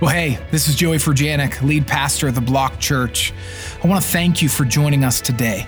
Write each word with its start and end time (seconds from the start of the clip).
Well, 0.00 0.08
hey, 0.08 0.38
this 0.50 0.66
is 0.66 0.76
Joey 0.76 0.96
Furjanic, 0.96 1.60
lead 1.60 1.86
pastor 1.86 2.28
of 2.28 2.34
the 2.34 2.40
Block 2.40 2.78
Church. 2.80 3.34
I 3.84 3.86
want 3.86 4.02
to 4.02 4.10
thank 4.10 4.40
you 4.40 4.48
for 4.48 4.64
joining 4.64 5.04
us 5.04 5.20
today. 5.20 5.66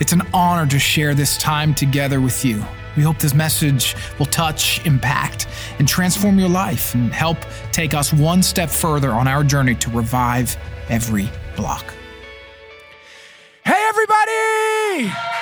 It's 0.00 0.12
an 0.12 0.22
honor 0.32 0.66
to 0.70 0.78
share 0.78 1.14
this 1.14 1.36
time 1.36 1.74
together 1.74 2.18
with 2.18 2.46
you. 2.46 2.64
We 2.96 3.02
hope 3.02 3.18
this 3.18 3.34
message 3.34 3.94
will 4.18 4.24
touch, 4.24 4.82
impact, 4.86 5.48
and 5.78 5.86
transform 5.86 6.38
your 6.38 6.48
life 6.48 6.94
and 6.94 7.12
help 7.12 7.36
take 7.72 7.92
us 7.92 8.10
one 8.10 8.42
step 8.42 8.70
further 8.70 9.10
on 9.10 9.28
our 9.28 9.44
journey 9.44 9.74
to 9.74 9.90
revive 9.90 10.56
every 10.88 11.28
block. 11.54 11.84
Hey, 13.66 13.86
everybody! 13.90 15.33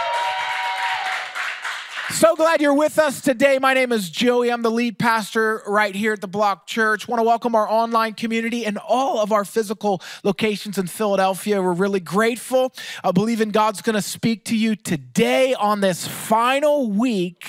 So 2.13 2.37
glad 2.37 2.61
you're 2.61 2.75
with 2.75 2.99
us 2.99 3.23
today. 3.23 3.59
My 3.59 3.73
name 3.73 3.91
is 3.91 4.11
Joey. 4.11 4.53
I'm 4.53 4.61
the 4.61 4.71
lead 4.71 4.99
pastor 4.99 5.63
right 5.67 5.95
here 5.95 6.13
at 6.13 6.21
the 6.21 6.29
Block 6.29 6.67
Church. 6.67 7.09
Want 7.09 7.21
to 7.21 7.25
welcome 7.25 7.55
our 7.55 7.67
online 7.67 8.13
community 8.13 8.67
and 8.67 8.77
all 8.77 9.21
of 9.21 9.33
our 9.33 9.47
physical 9.47 10.03
locations 10.23 10.77
in 10.77 10.89
Philadelphia. 10.89 11.63
We're 11.63 11.73
really 11.73 12.01
grateful. 12.01 12.75
I 13.03 13.13
believe 13.13 13.41
in 13.41 13.49
God's 13.49 13.81
going 13.81 13.95
to 13.95 14.03
speak 14.03 14.45
to 14.47 14.57
you 14.57 14.77
today 14.77 15.55
on 15.55 15.81
this 15.81 16.07
final 16.07 16.91
week 16.91 17.49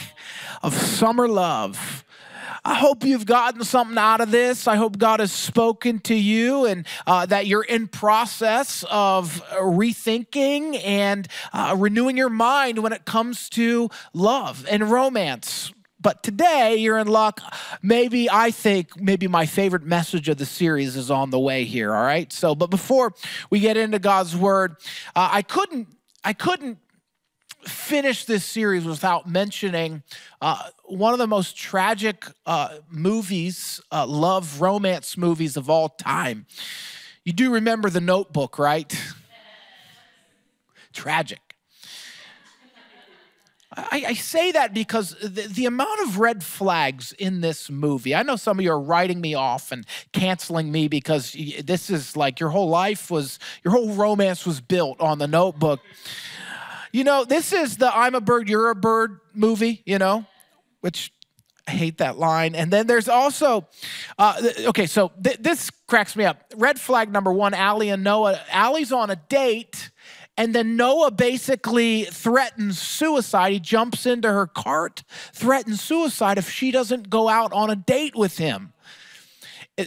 of 0.63 0.73
summer 0.73 1.27
love. 1.27 2.02
I 2.63 2.75
hope 2.75 3.03
you've 3.03 3.25
gotten 3.25 3.63
something 3.63 3.98
out 3.98 4.21
of 4.21 4.31
this. 4.31 4.67
I 4.67 4.75
hope 4.75 4.98
God 4.98 5.20
has 5.20 5.31
spoken 5.31 5.99
to 6.02 6.16
you 6.16 6.66
and 6.66 6.85
uh, 7.07 7.26
that 7.27 7.48
you're 7.48 7.63
in 7.63 7.88
process 7.88 8.84
of 8.89 9.43
rethinking 9.53 10.81
and 10.84 11.27
uh, 11.52 11.76
renewing 11.77 12.17
your 12.17 12.29
mind 12.29 12.79
when 12.79 12.93
it 12.93 13.05
comes 13.05 13.49
to 13.52 13.89
love 14.13 14.66
and 14.70 14.89
romance. 14.89 15.71
But 15.99 16.21
today 16.21 16.76
you're 16.76 16.98
in 16.98 17.07
luck. 17.07 17.39
Maybe 17.81 18.29
I 18.29 18.52
think 18.52 18.99
maybe 18.99 19.27
my 19.27 19.45
favorite 19.45 19.84
message 19.84 20.27
of 20.27 20.38
the 20.38 20.45
series 20.45 20.98
is 20.98 21.09
on 21.09 21.29
the 21.29 21.40
way 21.40 21.63
here. 21.63 21.95
All 21.95 22.04
right. 22.04 22.31
So, 22.34 22.55
but 22.55 22.70
before 22.70 23.13
we 23.49 23.62
get 23.62 23.77
into 23.77 23.99
God's 23.99 24.35
word, 24.35 24.76
uh, 25.15 25.29
I 25.31 25.43
couldn't 25.43 25.87
I 26.26 26.34
couldn't 26.34 26.79
finish 27.65 28.25
this 28.25 28.45
series 28.45 28.85
without 28.85 29.27
mentioning 29.27 30.03
uh, 30.41 30.69
one 30.85 31.13
of 31.13 31.19
the 31.19 31.27
most 31.27 31.55
tragic 31.55 32.25
uh, 32.45 32.77
movies, 32.89 33.81
uh, 33.91 34.05
love 34.05 34.61
romance 34.61 35.17
movies 35.17 35.57
of 35.57 35.69
all 35.69 35.89
time. 35.89 36.45
You 37.23 37.34
do 37.34 37.53
remember 37.53 37.89
The 37.89 38.01
Notebook, 38.01 38.59
right? 38.59 38.93
Tragic. 40.93 41.39
I, 43.75 44.05
I, 44.09 44.13
say 44.13 44.51
that 44.51 44.73
because 44.73 45.15
the, 45.19 45.47
the, 45.49 45.65
amount 45.65 45.99
of 46.01 46.19
red 46.19 46.43
flags 46.43 47.11
in 47.13 47.41
this 47.41 47.71
movie, 47.71 48.13
I 48.13 48.21
know 48.21 48.35
some 48.35 48.59
of 48.59 48.63
you 48.63 48.71
are 48.71 48.79
writing 48.79 49.19
me 49.19 49.34
off 49.34 49.71
and 49.71 49.85
canceling 50.11 50.71
me 50.71 50.87
because 50.87 51.35
this 51.63 51.89
is 51.89 52.15
like 52.15 52.39
your 52.39 52.49
whole 52.49 52.69
life 52.69 53.09
was, 53.09 53.39
your 53.63 53.71
whole 53.71 53.93
romance 53.93 54.45
was 54.45 54.61
built 54.61 55.01
on 55.01 55.17
the 55.17 55.27
notebook. 55.27 55.79
You 56.94 57.04
know, 57.04 57.26
this 57.26 57.52
is 57.52 57.77
the 57.77 57.94
I'm 57.94 58.13
a 58.13 58.22
bird, 58.22 58.48
you're 58.48 58.70
a 58.70 58.76
bird 58.76 59.20
movie, 59.34 59.82
you 59.84 59.98
know, 59.98 60.26
which 60.82 61.12
I 61.68 61.72
hate 61.72 61.98
that 61.98 62.20
line. 62.20 62.54
And 62.54 62.72
then 62.72 62.86
there's 62.86 63.10
also, 63.10 63.68
uh, 64.19 64.40
okay, 64.68 64.86
so 64.86 65.12
th- 65.22 65.40
this 65.40 65.72
cracks 65.88 66.16
me 66.16 66.24
up. 66.24 66.53
Red 66.56 66.80
flag 66.80 67.12
number 67.12 67.34
one 67.34 67.56
Allie 67.56 67.90
and 67.90 68.03
Noah. 68.03 68.40
Allie's 68.52 68.91
on 68.91 69.09
a 69.09 69.16
date, 69.16 69.90
and 70.38 70.53
then 70.53 70.75
Noah 70.75 71.09
basically 71.09 72.03
threatens 72.03 72.80
suicide. 72.80 73.53
He 73.53 73.59
jumps 73.59 74.06
into 74.06 74.31
her 74.31 74.46
cart, 74.46 75.03
threatens 75.34 75.81
suicide 75.81 76.38
if 76.38 76.47
she 76.47 76.69
doesn't 76.69 77.09
go 77.09 77.28
out 77.28 77.52
on 77.53 77.72
a 77.72 77.75
date 77.75 78.16
with 78.16 78.38
him. 78.38 78.74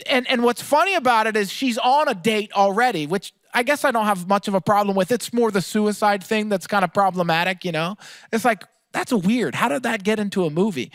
And, 0.08 0.28
and 0.28 0.42
what's 0.42 0.62
funny 0.62 0.96
about 0.96 1.28
it 1.28 1.36
is 1.36 1.52
she's 1.52 1.78
on 1.78 2.08
a 2.08 2.14
date 2.14 2.52
already, 2.52 3.06
which 3.06 3.32
I 3.56 3.62
guess 3.62 3.86
I 3.86 3.90
don't 3.90 4.04
have 4.04 4.28
much 4.28 4.48
of 4.48 4.54
a 4.54 4.60
problem 4.60 4.94
with. 4.94 5.10
It's 5.10 5.32
more 5.32 5.50
the 5.50 5.62
suicide 5.62 6.22
thing 6.22 6.50
that's 6.50 6.66
kind 6.66 6.84
of 6.84 6.92
problematic, 6.92 7.64
you 7.64 7.72
know? 7.72 7.96
It's 8.30 8.44
like, 8.44 8.62
that's 8.92 9.14
weird. 9.14 9.54
How 9.54 9.70
did 9.70 9.84
that 9.84 10.04
get 10.04 10.18
into 10.18 10.44
a 10.44 10.50
movie? 10.50 10.92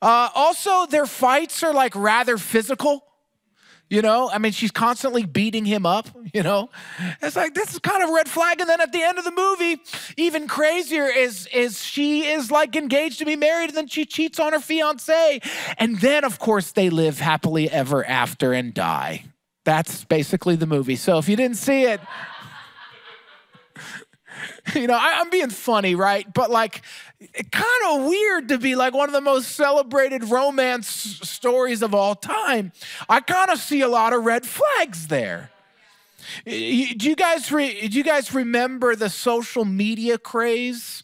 Uh, 0.00 0.28
also, 0.32 0.86
their 0.86 1.06
fights 1.06 1.64
are 1.64 1.74
like 1.74 1.96
rather 1.96 2.38
physical. 2.38 3.02
You 3.90 4.02
know, 4.02 4.30
I 4.32 4.38
mean, 4.38 4.52
she's 4.52 4.70
constantly 4.70 5.24
beating 5.24 5.64
him 5.64 5.84
up, 5.84 6.08
you 6.32 6.44
know? 6.44 6.70
It's 7.20 7.34
like, 7.34 7.54
this 7.54 7.72
is 7.72 7.80
kind 7.80 8.04
of 8.04 8.10
a 8.10 8.12
red 8.12 8.28
flag. 8.28 8.60
And 8.60 8.70
then 8.70 8.80
at 8.80 8.92
the 8.92 9.02
end 9.02 9.18
of 9.18 9.24
the 9.24 9.32
movie, 9.32 9.82
even 10.16 10.46
crazier 10.46 11.06
is, 11.06 11.48
is 11.52 11.82
she 11.82 12.24
is 12.24 12.52
like 12.52 12.76
engaged 12.76 13.18
to 13.18 13.24
be 13.24 13.34
married 13.34 13.70
and 13.70 13.76
then 13.76 13.88
she 13.88 14.04
cheats 14.04 14.38
on 14.38 14.52
her 14.52 14.60
fiance. 14.60 15.40
And 15.76 15.98
then, 15.98 16.22
of 16.22 16.38
course, 16.38 16.70
they 16.70 16.88
live 16.88 17.18
happily 17.18 17.68
ever 17.68 18.04
after 18.04 18.52
and 18.52 18.72
die. 18.72 19.24
That's 19.66 20.04
basically 20.04 20.54
the 20.54 20.64
movie. 20.64 20.94
So 20.94 21.18
if 21.18 21.28
you 21.28 21.34
didn't 21.34 21.56
see 21.56 21.82
it, 21.82 22.00
you 24.76 24.86
know, 24.86 24.94
I, 24.94 25.20
am 25.20 25.28
being 25.28 25.50
funny, 25.50 25.96
right? 25.96 26.32
But 26.32 26.52
like, 26.52 26.82
kind 27.50 27.82
of 27.88 28.04
weird 28.04 28.48
to 28.50 28.58
be 28.58 28.76
like 28.76 28.94
one 28.94 29.08
of 29.08 29.12
the 29.12 29.20
most 29.20 29.56
celebrated 29.56 30.22
romance 30.22 30.86
stories 30.86 31.82
of 31.82 31.96
all 31.96 32.14
time. 32.14 32.70
I 33.08 33.18
kind 33.18 33.50
of 33.50 33.58
see 33.58 33.80
a 33.80 33.88
lot 33.88 34.12
of 34.12 34.24
red 34.24 34.46
flags 34.46 35.08
there. 35.08 35.50
Do 36.44 36.54
you 36.54 37.16
guys 37.16 37.50
re, 37.50 37.88
do 37.88 37.98
you 37.98 38.04
guys 38.04 38.32
remember 38.32 38.94
the 38.94 39.10
social 39.10 39.64
media 39.64 40.16
craze 40.16 41.02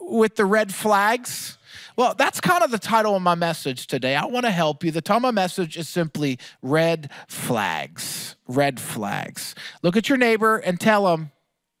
with 0.00 0.36
the 0.36 0.46
red 0.46 0.72
flags? 0.72 1.58
Well, 1.96 2.14
that's 2.14 2.40
kind 2.40 2.62
of 2.62 2.70
the 2.70 2.78
title 2.78 3.16
of 3.16 3.22
my 3.22 3.34
message 3.34 3.86
today. 3.86 4.14
I 4.16 4.24
want 4.26 4.46
to 4.46 4.50
help 4.50 4.84
you. 4.84 4.90
The 4.90 5.00
title 5.00 5.18
of 5.18 5.22
my 5.22 5.30
message 5.30 5.76
is 5.76 5.88
simply 5.88 6.38
Red 6.62 7.10
Flags. 7.28 8.36
Red 8.46 8.80
Flags. 8.80 9.54
Look 9.82 9.96
at 9.96 10.08
your 10.08 10.18
neighbor 10.18 10.58
and 10.58 10.80
tell 10.80 11.04
them, 11.06 11.32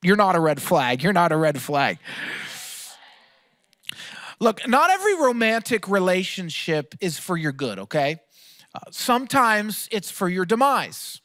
You're 0.02 0.16
not 0.16 0.36
a 0.36 0.40
red 0.40 0.60
flag. 0.60 1.02
You're 1.02 1.12
not 1.12 1.32
a 1.32 1.36
red 1.36 1.60
flag. 1.60 1.98
Look, 4.40 4.66
not 4.66 4.90
every 4.90 5.16
romantic 5.16 5.86
relationship 5.86 6.94
is 7.00 7.18
for 7.18 7.36
your 7.36 7.52
good, 7.52 7.78
okay? 7.78 8.20
Uh, 8.74 8.80
sometimes 8.90 9.86
it's 9.92 10.10
for 10.10 10.28
your 10.28 10.46
demise. 10.46 11.20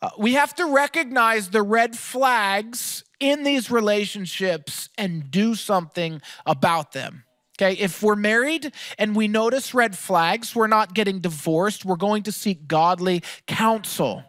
Uh, 0.00 0.10
we 0.18 0.32
have 0.34 0.54
to 0.54 0.64
recognize 0.72 1.50
the 1.50 1.62
red 1.62 1.96
flags 1.96 3.04
in 3.20 3.42
these 3.44 3.70
relationships 3.70 4.88
and 4.96 5.30
do 5.30 5.54
something 5.54 6.22
about 6.46 6.92
them. 6.92 7.24
Okay, 7.58 7.74
if 7.74 8.02
we're 8.02 8.16
married 8.16 8.72
and 8.98 9.14
we 9.14 9.28
notice 9.28 9.74
red 9.74 9.96
flags, 9.96 10.54
we're 10.54 10.66
not 10.66 10.94
getting 10.94 11.20
divorced, 11.20 11.84
we're 11.84 11.96
going 11.96 12.22
to 12.24 12.32
seek 12.32 12.66
godly 12.66 13.22
counsel. 13.46 14.24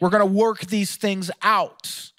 We're 0.00 0.10
going 0.10 0.26
to 0.26 0.26
work 0.26 0.66
these 0.66 0.96
things 0.96 1.30
out. 1.42 2.10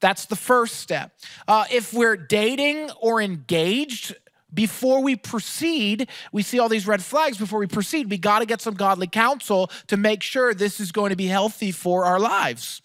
That's 0.00 0.26
the 0.26 0.36
first 0.36 0.76
step. 0.76 1.12
Uh, 1.48 1.64
if 1.72 1.92
we're 1.92 2.16
dating 2.16 2.90
or 3.00 3.20
engaged, 3.20 4.14
before 4.52 5.02
we 5.02 5.16
proceed, 5.16 6.08
we 6.32 6.42
see 6.42 6.58
all 6.58 6.68
these 6.68 6.86
red 6.86 7.02
flags. 7.02 7.36
Before 7.36 7.58
we 7.58 7.66
proceed, 7.66 8.08
we 8.08 8.16
got 8.16 8.38
to 8.38 8.46
get 8.46 8.60
some 8.60 8.74
godly 8.74 9.06
counsel 9.06 9.70
to 9.88 9.96
make 9.96 10.22
sure 10.22 10.54
this 10.54 10.80
is 10.80 10.92
going 10.92 11.10
to 11.10 11.16
be 11.16 11.26
healthy 11.26 11.70
for 11.70 12.04
our 12.04 12.18
lives. 12.18 12.80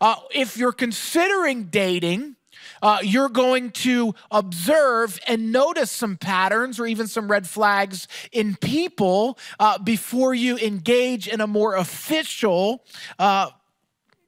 Uh, 0.00 0.16
if 0.32 0.56
you're 0.56 0.72
considering 0.72 1.64
dating, 1.64 2.36
uh, 2.82 2.98
you're 3.02 3.28
going 3.28 3.70
to 3.70 4.14
observe 4.30 5.18
and 5.26 5.52
notice 5.52 5.90
some 5.90 6.16
patterns 6.16 6.78
or 6.80 6.86
even 6.86 7.06
some 7.06 7.30
red 7.30 7.46
flags 7.46 8.08
in 8.32 8.56
people 8.56 9.38
uh, 9.58 9.78
before 9.78 10.34
you 10.34 10.56
engage 10.58 11.28
in 11.28 11.40
a 11.40 11.46
more 11.46 11.76
official 11.76 12.84
uh, 13.18 13.50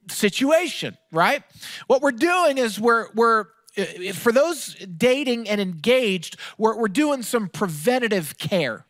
situation, 0.09 0.97
right? 1.11 1.43
What 1.87 2.01
we're 2.01 2.11
doing 2.11 2.57
is 2.57 2.79
we're, 2.79 3.07
we're 3.13 3.45
uh, 3.77 4.13
for 4.13 4.31
those 4.31 4.75
dating 4.75 5.49
and 5.49 5.59
engaged, 5.59 6.37
we're, 6.57 6.77
we're 6.77 6.87
doing 6.87 7.23
some 7.23 7.49
preventative 7.49 8.37
care. 8.37 8.85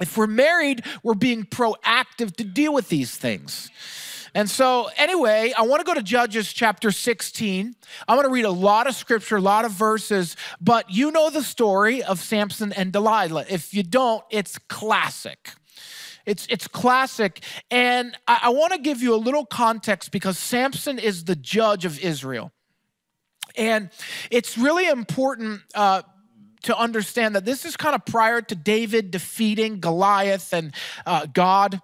If 0.00 0.16
we're 0.16 0.26
married, 0.26 0.84
we're 1.02 1.14
being 1.14 1.44
proactive 1.44 2.36
to 2.36 2.44
deal 2.44 2.74
with 2.74 2.88
these 2.88 3.16
things. 3.16 3.70
And 4.36 4.50
so, 4.50 4.90
anyway, 4.98 5.54
I 5.56 5.62
want 5.62 5.80
to 5.80 5.86
go 5.86 5.94
to 5.94 6.02
Judges 6.02 6.52
chapter 6.52 6.90
16. 6.90 7.74
I'm 8.06 8.16
going 8.16 8.28
to 8.28 8.30
read 8.30 8.44
a 8.44 8.50
lot 8.50 8.86
of 8.86 8.94
scripture, 8.94 9.36
a 9.36 9.40
lot 9.40 9.64
of 9.64 9.72
verses, 9.72 10.36
but 10.60 10.90
you 10.90 11.10
know 11.10 11.30
the 11.30 11.42
story 11.42 12.02
of 12.02 12.20
Samson 12.20 12.70
and 12.74 12.92
Delilah. 12.92 13.46
If 13.48 13.72
you 13.72 13.82
don't, 13.82 14.22
it's 14.28 14.58
classic. 14.58 15.52
It's, 16.26 16.46
it's 16.50 16.68
classic. 16.68 17.42
And 17.70 18.14
I, 18.28 18.40
I 18.42 18.48
want 18.50 18.74
to 18.74 18.78
give 18.78 19.00
you 19.00 19.14
a 19.14 19.16
little 19.16 19.46
context 19.46 20.10
because 20.10 20.36
Samson 20.36 20.98
is 20.98 21.24
the 21.24 21.34
judge 21.34 21.86
of 21.86 21.98
Israel. 21.98 22.52
And 23.56 23.88
it's 24.30 24.58
really 24.58 24.86
important. 24.86 25.62
Uh, 25.74 26.02
to 26.62 26.76
understand 26.76 27.36
that 27.36 27.44
this 27.44 27.64
is 27.64 27.76
kind 27.76 27.94
of 27.94 28.04
prior 28.04 28.42
to 28.42 28.56
David 28.56 29.12
defeating 29.12 29.78
Goliath 29.78 30.52
and 30.52 30.74
uh, 31.06 31.26
God 31.26 31.80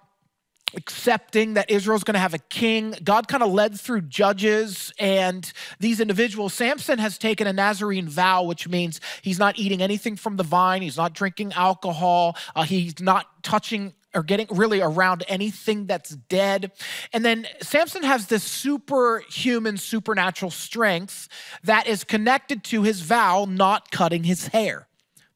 accepting 0.75 1.55
that 1.55 1.71
Israel's 1.71 2.05
going 2.05 2.15
to 2.15 2.21
have 2.21 2.35
a 2.35 2.39
king. 2.39 2.95
God 3.03 3.29
kind 3.29 3.43
of 3.43 3.53
led 3.53 3.79
through 3.79 4.03
judges 4.03 4.93
and 4.99 5.51
these 5.81 6.01
individuals. 6.01 6.55
Samson 6.55 6.99
has 6.99 7.19
taken 7.19 7.47
a 7.47 7.53
Nazarene 7.53 8.09
vow, 8.09 8.45
which 8.45 8.69
means 8.69 9.01
he's 9.23 9.39
not 9.39 9.59
eating 9.59 9.83
anything 9.83 10.17
from 10.17 10.37
the 10.37 10.43
vine, 10.43 10.83
he's 10.83 10.97
not 10.97 11.13
drinking 11.13 11.53
alcohol, 11.55 12.37
uh, 12.55 12.63
he's 12.63 13.01
not 13.01 13.27
touching 13.43 13.93
or 14.15 14.23
getting 14.23 14.47
really 14.51 14.81
around 14.81 15.25
anything 15.29 15.87
that's 15.87 16.11
dead. 16.11 16.73
And 17.13 17.25
then 17.25 17.47
Samson 17.61 18.03
has 18.03 18.27
this 18.27 18.43
superhuman, 18.45 19.79
supernatural 19.79 20.51
strength 20.51 21.29
that 21.65 21.87
is 21.87 22.05
connected 22.05 22.63
to 22.65 22.83
his 22.83 23.01
vow 23.01 23.47
not 23.49 23.91
cutting 23.91 24.25
his 24.25 24.49
hair. 24.49 24.87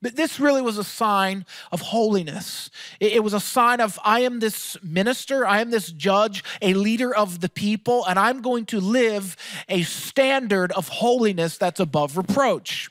But 0.02 0.16
this 0.16 0.38
really 0.38 0.62
was 0.62 0.78
a 0.78 0.84
sign 0.84 1.46
of 1.72 1.80
holiness. 1.80 2.70
It 3.00 3.24
was 3.24 3.34
a 3.34 3.40
sign 3.40 3.80
of, 3.80 3.98
I 4.04 4.20
am 4.20 4.40
this 4.40 4.76
minister, 4.82 5.46
I 5.46 5.60
am 5.60 5.70
this 5.70 5.90
judge, 5.90 6.44
a 6.60 6.74
leader 6.74 7.14
of 7.14 7.40
the 7.40 7.48
people, 7.48 8.04
and 8.06 8.18
I'm 8.18 8.42
going 8.42 8.66
to 8.66 8.80
live 8.80 9.36
a 9.68 9.82
standard 9.82 10.72
of 10.72 10.88
holiness 10.88 11.56
that's 11.58 11.80
above 11.80 12.16
reproach. 12.16 12.90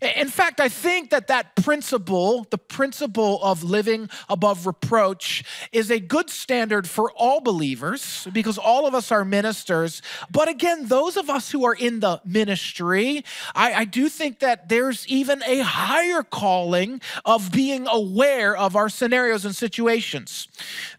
In 0.00 0.28
fact, 0.28 0.60
I 0.60 0.68
think 0.68 1.10
that 1.10 1.26
that 1.26 1.56
principle, 1.56 2.46
the 2.50 2.58
principle 2.58 3.42
of 3.42 3.64
living 3.64 4.08
above 4.28 4.66
reproach, 4.66 5.42
is 5.72 5.90
a 5.90 5.98
good 5.98 6.30
standard 6.30 6.88
for 6.88 7.10
all 7.12 7.40
believers 7.40 8.28
because 8.32 8.58
all 8.58 8.86
of 8.86 8.94
us 8.94 9.10
are 9.10 9.24
ministers. 9.24 10.00
But 10.30 10.48
again, 10.48 10.86
those 10.86 11.16
of 11.16 11.28
us 11.28 11.50
who 11.50 11.64
are 11.64 11.74
in 11.74 12.00
the 12.00 12.20
ministry, 12.24 13.24
I, 13.54 13.72
I 13.74 13.84
do 13.84 14.08
think 14.08 14.38
that 14.38 14.68
there's 14.68 15.06
even 15.08 15.42
a 15.44 15.60
higher 15.60 16.22
calling 16.22 17.00
of 17.24 17.50
being 17.50 17.88
aware 17.88 18.56
of 18.56 18.76
our 18.76 18.88
scenarios 18.88 19.44
and 19.44 19.54
situations. 19.54 20.46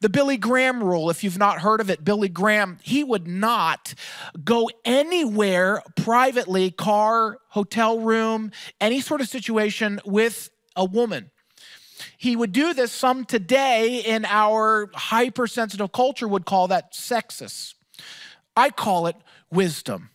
The 0.02 0.10
Billy 0.10 0.38
Graham 0.38 0.84
rule, 0.84 1.10
if 1.10 1.24
you've 1.24 1.38
not 1.38 1.60
heard 1.60 1.80
of 1.80 1.90
it, 1.90 2.04
Billy 2.04 2.30
Graham, 2.30 2.80
he 2.82 3.04
would 3.04 3.28
not 3.28 3.94
go 4.44 4.70
anywhere 4.84 5.82
privately, 5.96 6.72
car, 6.72 7.38
hotel 7.50 8.00
room, 8.00 8.52
any 8.90 9.02
sort 9.02 9.22
of 9.22 9.30
situation 9.30 10.00
with 10.04 10.50
a 10.76 10.84
woman. 10.84 11.30
He 12.18 12.36
would 12.36 12.52
do 12.52 12.74
this, 12.74 12.92
some 12.92 13.24
today 13.24 14.00
in 14.00 14.26
our 14.26 14.90
hypersensitive 14.96 15.92
culture 15.92 16.28
would 16.28 16.46
call 16.46 16.70
that 16.70 16.94
sexist. 16.94 17.76
I 18.56 18.72
call 18.72 19.06
it 19.06 19.16
wisdom 19.52 20.10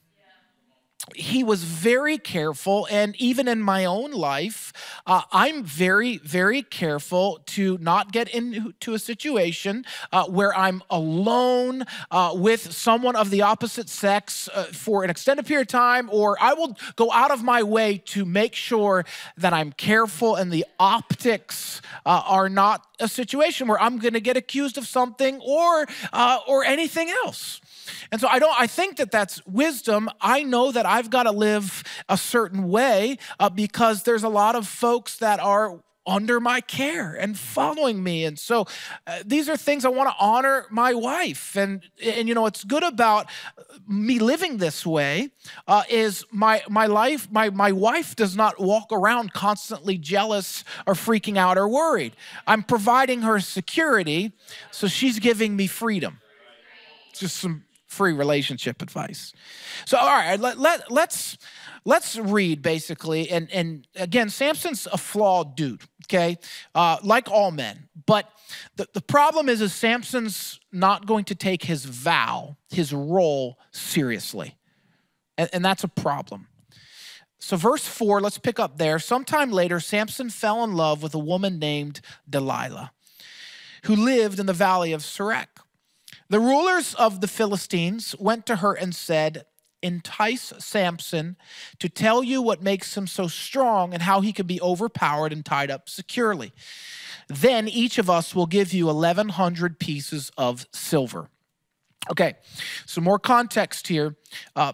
he 1.15 1.45
was 1.45 1.63
very 1.65 2.19
careful 2.19 2.87
and 2.91 3.15
even 3.21 3.47
in 3.47 3.61
my 3.61 3.85
own 3.85 4.13
life 4.13 4.73
uh, 5.07 5.23
i'm 5.33 5.63
very 5.63 6.19
very 6.19 6.63
careful 6.63 7.41
to 7.47 7.77
not 7.81 8.13
get 8.13 8.29
into 8.29 8.95
a 8.95 8.99
situation 8.99 9.85
uh, 10.13 10.25
where 10.27 10.57
i'm 10.57 10.83
alone 10.91 11.85
uh, 12.11 12.33
with 12.35 12.73
someone 12.73 13.17
of 13.17 13.31
the 13.31 13.43
opposite 13.43 13.89
sex 13.89 14.49
uh, 14.55 14.65
for 14.65 15.05
an 15.05 15.11
extended 15.11 15.47
period 15.47 15.63
of 15.63 15.69
time 15.69 16.09
or 16.11 16.37
i 16.41 16.55
will 16.55 16.77
go 16.97 17.11
out 17.13 17.31
of 17.31 17.43
my 17.43 17.63
way 17.63 17.99
to 17.99 18.25
make 18.25 18.55
sure 18.55 19.05
that 19.37 19.53
i'm 19.53 19.73
careful 19.73 20.37
and 20.37 20.51
the 20.51 20.65
optics 20.79 21.83
uh, 22.07 22.23
are 22.27 22.49
not 22.49 22.87
a 23.01 23.09
situation 23.09 23.69
where 23.69 23.81
i'm 23.81 23.99
going 23.99 24.15
to 24.15 24.21
get 24.21 24.37
accused 24.37 24.79
of 24.79 24.87
something 24.87 25.41
or 25.41 25.87
uh, 26.13 26.39
or 26.49 26.65
anything 26.65 27.11
else 27.25 27.61
and 28.11 28.21
so 28.21 28.29
I 28.29 28.39
don't 28.39 28.55
I 28.59 28.67
think 28.67 28.97
that 28.97 29.11
that's 29.11 29.45
wisdom. 29.47 30.09
I 30.21 30.43
know 30.43 30.73
that 30.73 30.87
I've 30.87 31.11
got 31.11 31.25
to 31.25 31.33
live 31.33 31.83
a 32.09 32.17
certain 32.17 32.69
way 32.69 33.19
uh, 33.39 33.51
because 33.51 34.03
there's 34.03 34.25
a 34.25 34.29
lot 34.29 34.55
of 34.55 34.67
folks 34.67 35.19
that 35.19 35.41
are 35.41 35.81
under 36.07 36.39
my 36.39 36.61
care 36.61 37.15
and 37.15 37.39
following 37.39 38.03
me. 38.03 38.25
And 38.25 38.39
so 38.39 38.67
uh, 39.07 39.21
these 39.25 39.49
are 39.49 39.57
things 39.57 39.85
i 39.85 39.89
want 39.89 40.11
to 40.11 40.17
honor 40.23 40.67
my 40.71 40.93
wife. 40.95 41.57
And 41.57 41.83
and 42.03 42.29
you 42.29 42.35
know 42.35 42.43
what's 42.43 42.65
good 42.65 42.83
about 42.83 43.27
me 43.89 44.19
living 44.19 44.59
this 44.59 44.85
way 44.85 45.31
uh, 45.67 45.83
is 45.89 46.25
my 46.31 46.63
my 46.69 46.87
life 46.87 47.31
my 47.31 47.51
my 47.51 47.73
wife 47.73 48.17
does 48.17 48.37
not 48.37 48.61
walk 48.61 48.89
around 48.93 49.33
constantly 49.33 49.97
jealous 49.97 50.65
or 50.87 50.95
freaking 50.95 51.37
out 51.37 51.57
or 51.57 51.69
worried. 51.69 52.15
I'm 52.47 52.63
providing 52.63 53.23
her 53.23 53.41
security 53.41 54.33
so 54.71 54.87
she's 54.87 55.19
giving 55.19 55.57
me 55.57 55.67
freedom. 55.67 56.21
Just 57.15 57.37
some 57.37 57.65
free 57.95 58.13
relationship 58.13 58.83
advice. 58.83 59.33
So, 59.87 59.97
all 59.97 60.09
right, 60.09 60.39
let, 60.39 60.59
let, 60.59 60.91
let's, 60.91 61.39
let's 61.85 62.17
read 62.17 62.61
basically. 62.61 63.31
And, 63.31 63.51
and 63.53 63.87
again, 63.95 64.29
Samson's 64.29 64.89
a 64.93 64.99
flawed 64.99 65.57
dude, 65.57 65.83
okay, 66.07 66.39
uh, 66.75 66.99
like 67.03 67.31
all 67.31 67.51
men. 67.51 67.89
But 68.07 68.29
the, 68.77 68.89
the 68.93 69.01
problem 69.01 69.49
is, 69.49 69.61
is 69.61 69.73
Samson's 69.73 70.61
not 70.73 71.07
going 71.07 71.25
to 71.27 71.35
take 71.35 71.63
his 71.63 71.85
vow, 71.85 72.57
his 72.71 72.93
role 72.93 73.59
seriously. 73.71 74.57
And, 75.39 75.49
and 75.53 75.65
that's 75.65 75.85
a 75.85 75.89
problem. 75.89 76.49
So, 77.39 77.59
verse 77.59 77.87
4, 77.87 78.23
let's 78.23 78.39
pick 78.39 78.59
up 78.59 78.79
there. 78.79 78.99
Sometime 78.99 79.51
later, 79.51 79.79
Samson 79.79 80.31
fell 80.31 80.65
in 80.65 80.73
love 80.73 81.03
with 81.03 81.15
a 81.15 81.19
woman 81.19 81.59
named 81.59 82.01
Delilah, 82.29 82.93
who 83.85 83.95
lived 83.95 84.41
in 84.41 84.47
the 84.47 84.55
valley 84.55 84.93
of 84.93 85.03
Sorek. 85.03 85.49
The 86.29 86.41
rulers 86.41 86.95
of 86.95 87.21
the 87.21 87.29
Philistines 87.29 88.15
went 88.19 88.47
to 88.47 88.57
her 88.57 88.73
and 88.75 88.95
said, 88.95 89.45
Entice 89.83 90.55
Samson 90.59 91.37
to 91.79 91.91
tell 91.91 92.25
you 92.25 92.41
what 92.41 92.63
makes 92.63 92.97
him 92.97 93.07
so 93.07 93.29
strong 93.29 93.93
and 93.93 94.03
how 94.03 94.23
he 94.23 94.33
can 94.33 94.47
be 94.47 94.61
overpowered 94.61 95.33
and 95.33 95.45
tied 95.45 95.71
up 95.71 95.91
securely. 95.91 96.53
Then 97.29 97.69
each 97.69 97.99
of 97.99 98.09
us 98.09 98.35
will 98.35 98.47
give 98.47 98.73
you 98.73 98.87
1,100 98.87 99.79
pieces 99.79 100.31
of 100.39 100.67
silver. 100.73 101.29
Okay, 102.11 102.35
some 102.87 103.05
more 103.05 103.19
context 103.19 103.89
here. 103.89 104.17
Uh, 104.57 104.73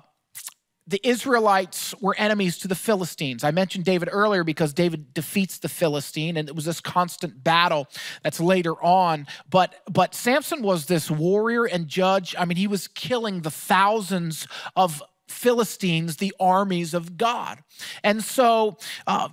the 0.91 1.01
Israelites 1.07 1.95
were 2.01 2.17
enemies 2.19 2.59
to 2.59 2.69
the 2.69 2.75
Philistines. 2.75 3.45
I 3.45 3.53
mentioned 3.53 3.85
David 3.85 4.09
earlier 4.11 4.43
because 4.43 4.73
David 4.73 5.15
defeats 5.15 5.59
the 5.59 5.69
Philistine, 5.69 6.37
and 6.37 6.49
it 6.49 6.57
was 6.57 6.65
this 6.65 6.81
constant 6.81 7.45
battle 7.45 7.87
that's 8.25 8.41
later 8.41 8.75
on. 8.83 9.29
But 9.49 9.77
but 9.89 10.17
Samson 10.17 10.63
was 10.63 10.87
this 10.87 11.09
warrior 11.09 11.65
and 11.65 11.87
judge. 11.87 12.35
I 12.37 12.45
mean, 12.45 12.57
he 12.57 12.67
was 12.67 12.89
killing 12.89 13.43
the 13.43 13.53
thousands 13.53 14.49
of 14.75 15.01
Philistines, 15.29 16.17
the 16.17 16.35
armies 16.41 16.93
of 16.93 17.17
God. 17.17 17.63
And 18.03 18.25
so 18.25 18.77
uh, 19.07 19.29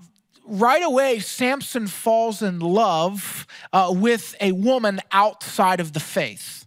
right 0.45 0.83
away, 0.83 1.18
Samson 1.19 1.88
falls 1.88 2.44
in 2.44 2.59
love 2.59 3.48
uh, 3.74 3.92
with 3.95 4.36
a 4.39 4.51
woman 4.51 5.00
outside 5.12 5.80
of 5.80 5.94
the 5.94 6.00
faith. 6.00 6.66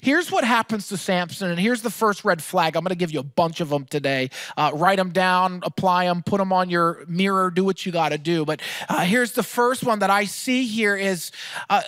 Here's 0.00 0.32
what 0.32 0.44
happens 0.44 0.88
to 0.88 0.96
Samson, 0.96 1.50
and 1.50 1.60
here's 1.60 1.82
the 1.82 1.90
first 1.90 2.24
red 2.24 2.42
flag. 2.42 2.74
I'm 2.74 2.82
going 2.82 2.90
to 2.90 2.96
give 2.96 3.12
you 3.12 3.20
a 3.20 3.24
bunch 3.24 3.60
of 3.60 3.68
them 3.68 3.84
today. 3.84 4.30
Uh, 4.56 4.72
write 4.74 4.96
them 4.96 5.10
down, 5.10 5.60
apply 5.62 6.06
them, 6.06 6.22
put 6.22 6.38
them 6.38 6.52
on 6.52 6.68
your 6.68 7.04
mirror, 7.06 7.50
do 7.50 7.64
what 7.64 7.86
you 7.86 7.92
got 7.92 8.08
to 8.08 8.18
do. 8.18 8.44
But 8.44 8.60
uh, 8.88 9.04
here's 9.04 9.32
the 9.32 9.42
first 9.42 9.84
one 9.84 10.00
that 10.00 10.10
I 10.10 10.24
see 10.24 10.66
here 10.66 10.96
is 10.96 11.30
uh, 11.70 11.82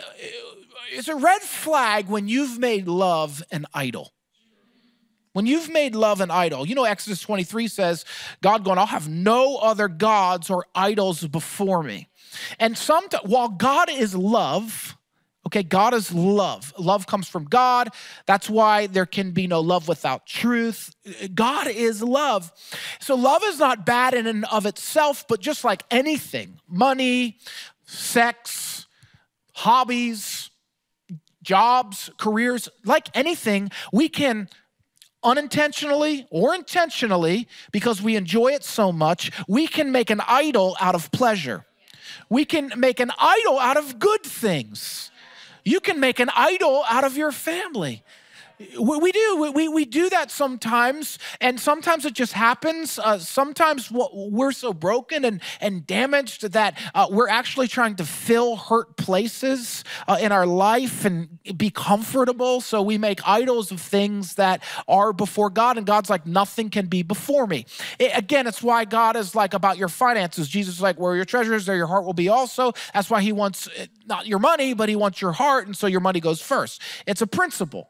it's 0.93 1.09
a 1.09 1.17
red 1.17 1.43
flag 1.43 2.09
when 2.09 2.29
you've 2.29 2.59
made 2.59 2.87
love 2.87 3.43
an 3.51 3.67
idol. 3.75 4.13
When 5.33 5.47
you've 5.47 5.71
made 5.71 5.95
love 5.95 6.21
an 6.21 6.31
idol, 6.31 6.67
you 6.67 6.75
know, 6.75 6.85
Exodus 6.85 7.21
23 7.21 7.69
says, 7.69 8.05
God 8.43 8.65
going, 8.65 8.79
I'll 8.79 8.87
have 8.87 9.09
no 9.09 9.59
other 9.59 9.87
gods 9.87 10.51
or 10.51 10.67
idols 10.75 11.25
before 11.27 11.85
me. 11.85 12.09
And 12.59 12.77
some, 12.77 13.07
while 13.25 13.49
God 13.49 13.91
is 13.91 14.15
love, 14.15 14.97
Okay, 15.51 15.65
God 15.65 15.95
is 15.95 16.15
love. 16.15 16.73
Love 16.79 17.09
comes 17.09 17.29
from 17.29 17.43
God. 17.43 17.89
That's 18.27 18.49
why 18.49 18.87
there 18.87 19.05
can 19.05 19.33
be 19.33 19.49
no 19.49 19.61
love 19.61 19.89
without 19.89 20.25
truth. 20.25 20.95
God 21.35 21.67
is 21.67 22.05
love. 22.05 22.53
So, 23.01 23.17
love 23.17 23.43
is 23.45 23.59
not 23.59 23.85
bad 23.85 24.15
in 24.15 24.29
and 24.29 24.45
of 24.45 24.65
itself, 24.65 25.25
but 25.29 25.41
just 25.41 25.65
like 25.65 25.83
anything 25.91 26.61
money, 26.69 27.39
sex, 27.85 28.87
hobbies, 29.55 30.51
jobs, 31.43 32.11
careers 32.17 32.69
like 32.85 33.09
anything 33.15 33.73
we 33.93 34.09
can 34.09 34.49
unintentionally 35.25 36.29
or 36.31 36.55
intentionally, 36.55 37.49
because 37.73 38.01
we 38.01 38.15
enjoy 38.15 38.53
it 38.53 38.63
so 38.63 38.93
much, 38.93 39.33
we 39.49 39.67
can 39.67 39.91
make 39.91 40.11
an 40.11 40.21
idol 40.29 40.77
out 40.81 40.95
of 40.95 41.11
pleasure. 41.11 41.67
We 42.29 42.45
can 42.45 42.73
make 42.77 43.01
an 43.01 43.11
idol 43.19 43.59
out 43.59 43.77
of 43.77 43.99
good 43.99 44.23
things. 44.23 45.10
You 45.65 45.81
can 45.81 46.01
make 46.01 46.21
an 46.21 46.31
idol 46.35 46.85
out 46.89 47.05
of 47.05 47.17
your 47.17 47.33
family. 47.33 48.03
We, 48.79 49.11
do. 49.11 49.53
We, 49.55 49.69
we, 49.69 49.85
do 49.87 50.11
that 50.11 50.31
sometimes, 50.31 51.19
and 51.41 51.59
sometimes 51.59 52.05
it 52.05 52.13
just 52.13 52.35
happens. 52.35 52.99
Uh, 52.99 53.19
sometimes 53.19 53.91
we're 53.91 54.53
so 54.53 54.75
broken 54.75 55.25
and, 55.25 55.41
and 55.63 55.87
damaged 55.87 56.43
that 56.53 56.79
uh, 56.95 57.07
we're 57.11 57.29
actually 57.29 57.69
trying 57.69 57.97
to 57.97 58.05
fill 58.05 58.57
hurt 58.57 58.99
places 58.99 59.83
uh, 60.07 60.19
in 60.21 60.31
our 60.31 60.47
life 60.47 61.07
and 61.07 61.39
be 61.57 61.71
comfortable. 61.71 62.61
So 62.61 62.83
we 62.83 62.99
make 62.99 63.27
idols 63.27 63.73
of 63.73 63.81
things 63.81 64.35
that 64.35 64.63
are 64.87 65.15
before 65.15 65.49
God, 65.49 65.79
and 65.79 65.87
God's 65.87 66.11
like, 66.11 66.27
nothing 66.27 66.69
can 66.69 66.87
be 66.87 67.03
before 67.03 67.47
me. 67.47 67.65
It, 67.99 68.13
again, 68.15 68.47
it's 68.47 68.63
why 68.63 68.85
God 68.85 69.17
is 69.17 69.35
like 69.35 69.55
about 69.55 69.79
your 69.79 69.89
finances. 69.89 70.49
Jesus 70.49 70.75
is 70.75 70.83
like, 70.83 71.01
where 71.01 71.17
your 71.17 71.25
treasure 71.25 71.55
is, 71.55 71.65
there 71.65 71.77
your 71.77 71.87
heart 71.87 72.05
will 72.05 72.13
be 72.13 72.29
also. 72.29 72.75
That's 72.93 73.09
why 73.09 73.23
He 73.23 73.33
wants 73.33 73.71
eh, 73.79 73.87
not 74.05 74.27
your 74.27 74.39
money, 74.39 74.75
but 74.75 74.91
He 74.91 74.97
wants 74.97 75.23
your 75.23 75.33
heart, 75.33 75.67
and 75.67 75.75
so 75.75 75.87
your 75.87 76.01
money 76.01 76.21
goes 76.21 76.43
first. 76.43 76.83
It's 77.07 77.23
a 77.23 77.27
principle. 77.27 77.90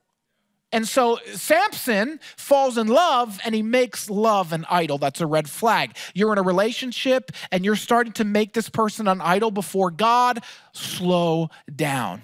And 0.73 0.87
so 0.87 1.19
Samson 1.35 2.21
falls 2.37 2.79
in 2.79 2.87
love 2.87 3.41
and 3.45 3.55
he 3.55 3.63
makes 3.63 4.09
love 4.09 4.53
an 4.53 4.65
idol. 4.71 4.99
That's 4.99 5.21
a 5.21 5.27
red 5.27 5.51
flag. 5.51 5.97
You're 6.15 6.33
in 6.33 6.39
a 6.39 6.43
relationship 6.43 7.33
and 7.51 7.65
you're 7.65 7.77
starting 7.77 8.13
to 8.15 8.25
make 8.25 8.53
this 8.53 8.69
person 8.69 9.09
an 9.09 9.21
idol 9.21 9.51
before 9.51 9.91
God. 9.91 10.45
Slow 10.73 11.51
down. 11.75 12.23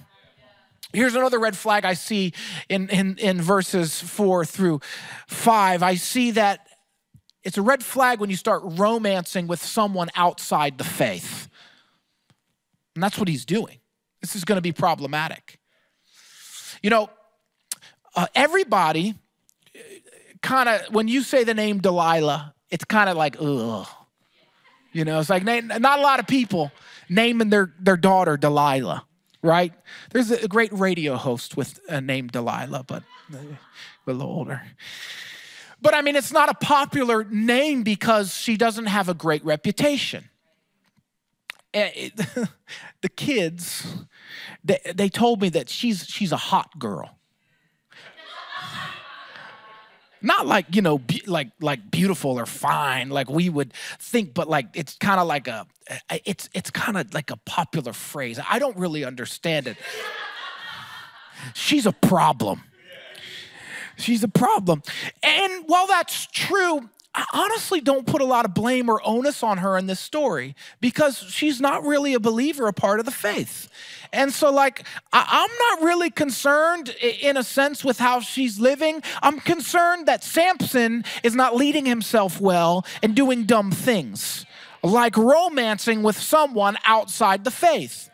Here's 0.92 1.16
another 1.16 1.40
red 1.40 1.56
flag 1.56 1.84
I 1.84 1.94
see 1.94 2.32
in, 2.68 2.88
in, 2.88 3.18
in 3.18 3.42
verses 3.42 4.00
four 4.00 4.44
through 4.44 4.80
five. 5.26 5.82
I 5.82 5.96
see 5.96 6.30
that 6.32 6.68
it's 7.42 7.58
a 7.58 7.62
red 7.62 7.84
flag 7.84 8.20
when 8.20 8.30
you 8.30 8.36
start 8.36 8.62
romancing 8.64 9.46
with 9.48 9.62
someone 9.62 10.08
outside 10.14 10.78
the 10.78 10.84
faith. 10.84 11.48
And 12.94 13.02
that's 13.02 13.18
what 13.18 13.28
he's 13.28 13.44
doing. 13.44 13.78
This 14.20 14.36
is 14.36 14.44
going 14.44 14.56
to 14.56 14.62
be 14.62 14.72
problematic. 14.72 15.58
You 16.82 16.90
know, 16.90 17.10
uh, 18.16 18.26
everybody 18.34 19.14
kind 20.42 20.68
of, 20.68 20.94
when 20.94 21.06
you 21.06 21.22
say 21.22 21.44
the 21.44 21.54
name 21.54 21.78
Delilah, 21.80 22.54
it's 22.70 22.84
kind 22.84 23.08
of 23.08 23.16
like, 23.16 23.36
ugh. 23.38 23.86
You 24.92 25.04
know, 25.04 25.20
it's 25.20 25.28
like 25.28 25.44
not 25.44 25.98
a 25.98 26.02
lot 26.02 26.20
of 26.20 26.26
people 26.26 26.72
naming 27.10 27.50
their, 27.50 27.74
their 27.78 27.98
daughter 27.98 28.38
Delilah, 28.38 29.04
right? 29.42 29.74
There's 30.10 30.30
a 30.30 30.48
great 30.48 30.72
radio 30.72 31.16
host 31.16 31.54
with 31.54 31.78
a 31.88 32.00
name 32.00 32.28
Delilah, 32.28 32.84
but 32.84 33.02
a 33.34 33.38
little 34.06 34.22
older. 34.22 34.62
But 35.82 35.92
I 35.92 36.00
mean, 36.00 36.16
it's 36.16 36.32
not 36.32 36.48
a 36.48 36.54
popular 36.54 37.24
name 37.24 37.82
because 37.82 38.34
she 38.34 38.56
doesn't 38.56 38.86
have 38.86 39.10
a 39.10 39.14
great 39.14 39.44
reputation. 39.44 40.30
Eh, 41.74 42.08
the 43.02 43.10
kids, 43.10 43.86
they, 44.64 44.78
they 44.94 45.10
told 45.10 45.42
me 45.42 45.50
that 45.50 45.68
she's, 45.68 46.06
she's 46.06 46.32
a 46.32 46.38
hot 46.38 46.78
girl 46.78 47.15
not 50.22 50.46
like 50.46 50.74
you 50.74 50.82
know 50.82 50.98
be, 50.98 51.22
like 51.26 51.50
like 51.60 51.90
beautiful 51.90 52.38
or 52.38 52.46
fine 52.46 53.10
like 53.10 53.28
we 53.30 53.48
would 53.48 53.72
think 53.98 54.34
but 54.34 54.48
like 54.48 54.66
it's 54.74 54.96
kind 54.96 55.20
of 55.20 55.26
like 55.26 55.46
a 55.46 55.66
it's 56.24 56.48
it's 56.52 56.70
kind 56.70 56.96
of 56.96 57.12
like 57.14 57.30
a 57.30 57.36
popular 57.36 57.92
phrase. 57.92 58.40
I 58.48 58.58
don't 58.58 58.76
really 58.76 59.04
understand 59.04 59.66
it. 59.66 59.76
She's 61.54 61.86
a 61.86 61.92
problem. 61.92 62.62
She's 63.96 64.22
a 64.22 64.28
problem. 64.28 64.82
And 65.22 65.64
while 65.66 65.86
that's 65.86 66.26
true 66.26 66.90
I 67.16 67.24
honestly 67.32 67.80
don't 67.80 68.06
put 68.06 68.20
a 68.20 68.26
lot 68.26 68.44
of 68.44 68.52
blame 68.52 68.90
or 68.90 69.00
onus 69.02 69.42
on 69.42 69.58
her 69.58 69.78
in 69.78 69.86
this 69.86 69.98
story 69.98 70.54
because 70.82 71.16
she's 71.16 71.62
not 71.62 71.82
really 71.82 72.12
a 72.12 72.20
believer, 72.20 72.68
a 72.68 72.74
part 72.74 73.00
of 73.00 73.06
the 73.06 73.10
faith. 73.10 73.68
And 74.12 74.34
so, 74.34 74.52
like, 74.52 74.84
I- 75.14 75.44
am 75.44 75.80
not 75.80 75.86
really 75.86 76.10
concerned 76.10 76.90
in 77.00 77.38
a 77.38 77.42
sense 77.42 77.82
with 77.82 77.98
how 77.98 78.20
she's 78.20 78.60
living. 78.60 79.02
I'm 79.22 79.40
concerned 79.40 80.06
that 80.06 80.22
Samson 80.22 81.04
is 81.22 81.34
not 81.34 81.56
leading 81.56 81.86
himself 81.86 82.38
well 82.38 82.84
and 83.02 83.14
doing 83.16 83.44
dumb 83.44 83.72
things, 83.72 84.44
like 84.82 85.16
romancing 85.16 86.02
with 86.02 86.20
someone 86.20 86.76
outside 86.84 87.44
the 87.44 87.50
faith. 87.50 88.10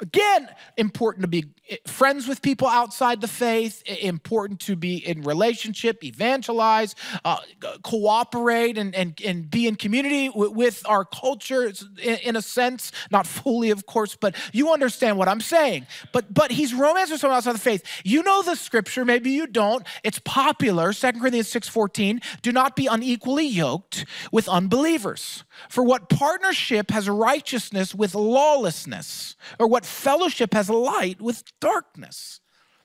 Again, 0.00 0.48
important 0.76 1.22
to 1.22 1.28
be 1.28 1.44
friends 1.86 2.26
with 2.26 2.40
people 2.42 2.66
outside 2.66 3.20
the 3.20 3.28
faith, 3.28 3.82
important 3.86 4.60
to 4.60 4.74
be 4.74 4.96
in 4.96 5.22
relationship, 5.22 6.02
evangelize, 6.02 6.94
uh, 7.24 7.38
cooperate, 7.82 8.78
and, 8.78 8.94
and, 8.94 9.20
and 9.24 9.50
be 9.50 9.66
in 9.66 9.76
community 9.76 10.28
with, 10.28 10.52
with 10.52 10.82
our 10.88 11.04
culture 11.04 11.70
in, 12.02 12.16
in, 12.18 12.36
a 12.36 12.42
sense, 12.42 12.92
not 13.10 13.26
fully, 13.26 13.70
of 13.70 13.86
course, 13.86 14.16
but 14.16 14.34
you 14.52 14.72
understand 14.72 15.18
what 15.18 15.28
I'm 15.28 15.40
saying. 15.40 15.86
But, 16.12 16.32
but 16.32 16.50
he's 16.50 16.72
romancing 16.72 17.18
someone 17.18 17.36
outside 17.36 17.54
the 17.54 17.58
faith. 17.58 17.84
You 18.02 18.22
know 18.22 18.42
the 18.42 18.56
scripture, 18.56 19.04
maybe 19.04 19.30
you 19.30 19.46
don't. 19.46 19.86
It's 20.02 20.18
popular, 20.20 20.92
2 20.92 21.12
Corinthians 21.12 21.52
6.14, 21.52 22.22
do 22.42 22.52
not 22.52 22.74
be 22.74 22.86
unequally 22.86 23.46
yoked 23.46 24.06
with 24.32 24.48
unbelievers. 24.48 25.44
For 25.68 25.84
what 25.84 26.08
partnership 26.08 26.90
has 26.90 27.08
righteousness 27.08 27.94
with 27.94 28.14
lawlessness? 28.14 29.36
Or 29.58 29.66
what 29.66 29.84
fellowship 29.84 30.54
has 30.54 30.70
light 30.70 31.20
with 31.20 31.42
darkness? 31.60 32.40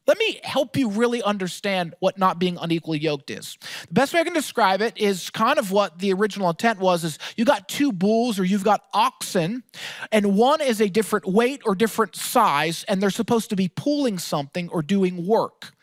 Let 0.08 0.20
me 0.20 0.40
help 0.44 0.78
you 0.78 0.90
really 0.90 1.24
understand 1.24 1.96
what 2.00 2.20
not 2.20 2.38
being 2.38 2.58
unequally 2.62 3.00
yoked 3.00 3.32
is. 3.32 3.58
The 3.88 3.94
best 3.94 4.14
way 4.14 4.20
I 4.20 4.24
can 4.24 4.34
describe 4.34 4.82
it 4.82 4.96
is 4.98 5.32
kind 5.32 5.58
of 5.58 5.72
what 5.72 5.98
the 5.98 6.14
original 6.14 6.50
intent 6.50 6.80
was 6.80 7.04
is 7.04 7.18
you 7.36 7.44
got 7.44 7.68
two 7.68 7.92
bulls 7.92 8.38
or 8.40 8.44
you've 8.44 8.64
got 8.64 8.84
oxen 8.94 9.64
and 10.12 10.38
one 10.38 10.62
is 10.62 10.80
a 10.80 10.90
different 10.90 11.26
weight 11.26 11.62
or 11.66 11.74
different 11.74 12.16
size 12.16 12.86
and 12.88 13.02
they're 13.02 13.10
supposed 13.10 13.50
to 13.50 13.56
be 13.56 13.68
pulling 13.68 14.20
something 14.20 14.70
or 14.70 14.84
doing 14.84 15.26
work. 15.26 15.75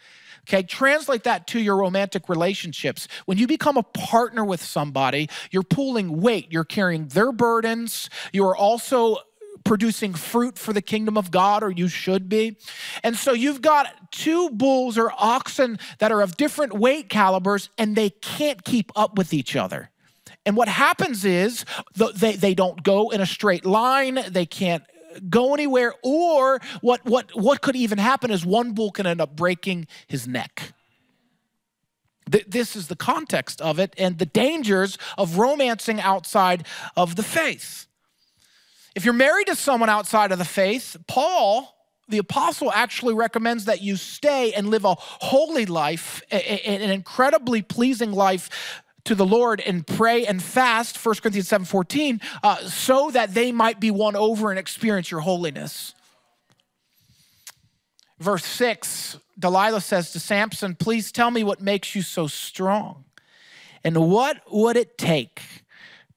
Okay, 0.49 0.65
translate 0.65 1.23
that 1.25 1.47
to 1.49 1.61
your 1.61 1.77
romantic 1.77 2.29
relationships. 2.29 3.07
When 3.27 3.39
you 3.39 3.47
become 3.47 3.77
a 3.77 3.83
partner 3.83 4.45
with 4.45 4.63
somebody, 4.63 5.29
you're 5.53 5.63
pulling 5.63 6.21
weight, 6.21 6.51
you're 6.51 6.65
carrying 6.65 7.07
their 7.09 7.31
burdens, 7.31 8.11
you 8.33 8.45
are 8.47 8.57
also 8.57 9.19
producing 9.65 10.15
fruit 10.15 10.59
for 10.59 10.73
the 10.73 10.83
kingdom 10.83 11.17
of 11.17 11.31
God, 11.31 11.63
or 11.63 11.71
you 11.71 11.87
should 11.87 12.29
be. 12.29 12.57
And 13.05 13.17
so 13.17 13.33
you've 13.33 13.63
got 13.63 14.11
two 14.11 14.51
bulls 14.51 14.99
or 14.99 15.13
oxen 15.17 15.79
that 15.99 16.11
are 16.11 16.21
of 16.21 16.37
different 16.37 16.73
weight 16.73 17.09
calibers, 17.09 17.71
and 17.79 17.95
they 17.95 18.11
can't 18.11 18.65
keep 18.65 18.91
up 18.97 19.17
with 19.17 19.33
each 19.33 19.55
other. 19.55 19.91
And 20.45 20.57
what 20.57 20.67
happens 20.69 21.25
is 21.25 21.65
they, 21.95 22.35
they 22.35 22.55
don't 22.55 22.83
go 22.83 23.11
in 23.11 23.21
a 23.21 23.27
straight 23.27 23.65
line, 23.65 24.19
they 24.29 24.47
can't 24.47 24.83
go 25.29 25.55
anywhere, 25.55 25.95
or 26.03 26.61
what, 26.81 27.05
what, 27.05 27.35
what 27.35 27.61
could 27.61 27.77
even 27.77 27.99
happen 27.99 28.31
is 28.31 28.45
one 28.45 28.73
bull 28.73 28.91
can 28.91 29.07
end 29.07 29.21
up 29.21 29.37
breaking 29.37 29.87
his 30.07 30.27
neck. 30.27 30.73
This 32.47 32.77
is 32.77 32.89
the 32.89 32.97
context 32.97 33.61
of 33.61 33.79
it 33.79 33.95
and 33.99 34.19
the 34.19 34.27
dangers 34.27 34.97
of 35.19 35.39
romancing 35.39 36.01
outside 36.01 36.67
of 36.97 37.17
the 37.17 37.23
faith. 37.23 37.87
If 38.95 39.05
you're 39.05 39.15
married 39.15 39.49
to 39.49 39.57
someone 39.57 39.89
outside 39.89 40.33
of 40.33 40.39
the 40.39 40.45
faith, 40.45 40.97
Paul, 41.09 41.77
the 42.09 42.19
apostle, 42.19 42.71
actually 42.73 43.15
recommends 43.15 43.65
that 43.65 43.83
you 43.83 43.97
stay 43.97 44.53
and 44.53 44.69
live 44.69 44.85
a 44.85 44.95
holy 44.99 45.67
life, 45.67 46.23
an 46.31 46.91
incredibly 46.91 47.63
pleasing 47.63 48.13
life 48.13 48.51
to 49.05 49.15
the 49.15 49.27
Lord 49.27 49.61
and 49.61 49.87
pray 49.87 50.25
and 50.25 50.43
fast, 50.43 51.05
1 51.05 51.17
Corinthians 51.17 51.49
7 51.49 51.65
14, 51.65 52.21
uh, 52.43 52.57
so 52.69 53.11
that 53.11 53.35
they 53.35 53.53
might 53.53 53.81
be 53.81 53.91
won 53.91 54.17
over 54.17 54.51
and 54.51 54.59
experience 54.59 55.11
your 55.11 55.21
holiness. 55.21 55.95
Verse 58.19 58.45
6, 58.45 59.19
Delilah 59.39 59.81
says 59.81 60.13
to 60.13 60.21
Samson, 60.21 60.77
Please 60.77 61.11
tell 61.11 61.31
me 61.31 61.43
what 61.43 61.61
makes 61.61 61.95
you 61.95 62.03
so 62.03 62.29
strong. 62.29 63.05
And 63.83 64.09
what 64.11 64.41
would 64.51 64.77
it 64.77 64.97
take 64.97 65.43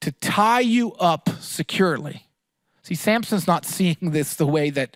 to 0.01 0.11
tie 0.11 0.59
you 0.59 0.93
up 0.93 1.29
securely? 1.39 2.27
See, 2.83 2.93
Samson's 2.93 3.47
not 3.47 3.65
seeing 3.65 3.97
this 4.01 4.35
the 4.35 4.45
way 4.45 4.69
that, 4.69 4.95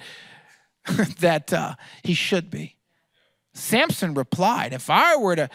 that 1.19 1.51
uh, 1.51 1.75
he 2.03 2.13
should 2.13 2.51
be. 2.51 2.75
Samson 3.55 4.13
replied, 4.13 4.74
If 4.74 4.91
I 4.91 5.17
were 5.17 5.36
to 5.36 5.50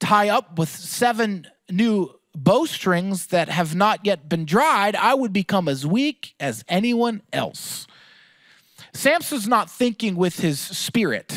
tie 0.00 0.30
up 0.30 0.58
with 0.58 0.70
seven 0.70 1.46
new 1.70 2.14
bowstrings 2.34 3.28
that 3.28 3.48
have 3.48 3.74
not 3.74 4.04
yet 4.04 4.28
been 4.28 4.44
dried, 4.44 4.94
I 4.94 5.14
would 5.14 5.32
become 5.32 5.68
as 5.68 5.86
weak 5.86 6.34
as 6.38 6.64
anyone 6.68 7.22
else. 7.32 7.86
Samson's 8.92 9.48
not 9.48 9.70
thinking 9.70 10.16
with 10.16 10.40
his 10.40 10.60
spirit, 10.60 11.34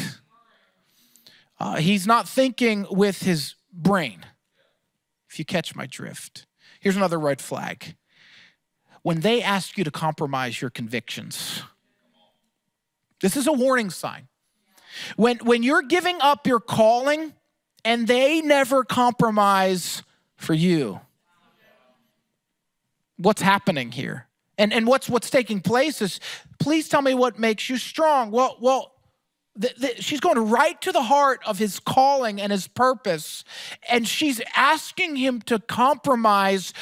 uh, 1.60 1.76
he's 1.76 2.08
not 2.08 2.28
thinking 2.28 2.88
with 2.90 3.22
his 3.22 3.56
brain, 3.72 4.26
if 5.30 5.38
you 5.38 5.46
catch 5.46 5.76
my 5.76 5.86
drift. 5.86 6.48
Here's 6.80 6.96
another 6.96 7.20
red 7.20 7.40
flag 7.42 7.96
when 9.04 9.22
they 9.22 9.42
ask 9.42 9.78
you 9.78 9.84
to 9.84 9.92
compromise 9.92 10.62
your 10.62 10.70
convictions, 10.70 11.64
this 13.22 13.36
is 13.36 13.48
a 13.48 13.54
warning 13.54 13.90
sign. 13.90 14.28
When, 15.16 15.38
when 15.38 15.64
you're 15.64 15.82
giving 15.82 16.18
up 16.22 16.46
your 16.46 16.60
calling 16.60 17.34
and 17.84 18.08
they 18.08 18.42
never 18.42 18.84
compromise 18.84 20.04
for 20.42 20.54
you. 20.54 21.00
What's 23.18 23.42
happening 23.42 23.92
here? 23.92 24.28
And, 24.58 24.74
and 24.74 24.86
what's, 24.88 25.08
what's 25.10 25.30
taking 25.30 25.62
place 25.62 26.02
is 26.02 26.20
please 26.60 26.90
tell 26.90 27.02
me 27.02 27.14
what 27.14 27.40
makes 27.40 27.70
you 27.70 27.78
strong. 27.78 28.32
Well, 28.32 28.58
well, 28.60 28.92
The, 29.56 29.74
the, 29.78 30.02
she's 30.02 30.22
going 30.22 30.50
right 30.50 30.80
to 30.82 30.92
the 30.92 31.04
heart 31.04 31.42
of 31.46 31.60
his 31.60 31.80
calling 31.80 32.40
and 32.40 32.52
his 32.52 32.68
purpose. 32.68 33.44
And 33.90 34.08
she's 34.08 34.42
asking 34.56 35.18
him 35.18 35.42
to 35.42 35.60
compromise 35.60 36.74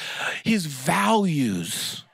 his 0.44 0.66
values. 0.66 2.04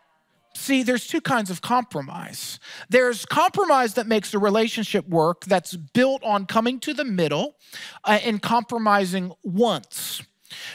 See, 0.54 0.82
there's 0.82 1.06
two 1.06 1.20
kinds 1.20 1.50
of 1.50 1.60
compromise. 1.60 2.58
There's 2.88 3.26
compromise 3.26 3.94
that 3.94 4.06
makes 4.06 4.34
a 4.34 4.38
relationship 4.38 5.06
work 5.08 5.44
that's 5.44 5.76
built 5.76 6.24
on 6.24 6.46
coming 6.46 6.80
to 6.80 6.94
the 6.94 7.04
middle 7.04 7.56
uh, 8.02 8.18
and 8.24 8.40
compromising 8.40 9.32
once. 9.42 10.22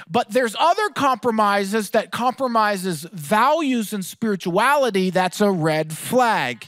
But 0.10 0.30
there's 0.32 0.56
other 0.60 0.90
compromises 0.90 1.92
that 1.92 2.12
compromises 2.12 3.06
values 3.14 3.94
and 3.94 4.04
spirituality 4.04 5.10
that's 5.10 5.42
a 5.42 5.52
red 5.52 5.94
flag. 5.94 6.68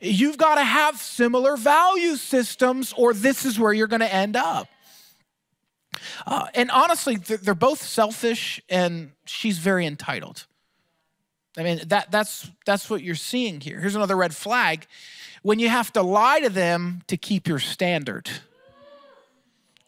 You've 0.00 0.38
got 0.38 0.56
to 0.56 0.64
have 0.64 0.98
similar 0.98 1.56
value 1.56 2.16
systems 2.16 2.92
or 2.96 3.14
this 3.14 3.44
is 3.44 3.58
where 3.58 3.72
you're 3.72 3.86
going 3.86 4.00
to 4.00 4.14
end 4.14 4.36
up. 4.36 4.68
Uh, 6.26 6.46
and 6.54 6.70
honestly, 6.70 7.16
they're 7.16 7.54
both 7.54 7.82
selfish 7.82 8.60
and 8.68 9.12
she's 9.24 9.58
very 9.58 9.86
entitled. 9.86 10.46
I 11.56 11.62
mean, 11.62 11.80
that, 11.86 12.10
that's, 12.10 12.50
that's 12.64 12.88
what 12.88 13.02
you're 13.02 13.14
seeing 13.14 13.60
here. 13.60 13.78
Here's 13.78 13.94
another 13.94 14.16
red 14.16 14.34
flag 14.34 14.86
when 15.42 15.58
you 15.58 15.68
have 15.68 15.92
to 15.92 16.02
lie 16.02 16.40
to 16.40 16.48
them 16.48 17.02
to 17.08 17.16
keep 17.16 17.46
your 17.46 17.58
standard. 17.58 18.30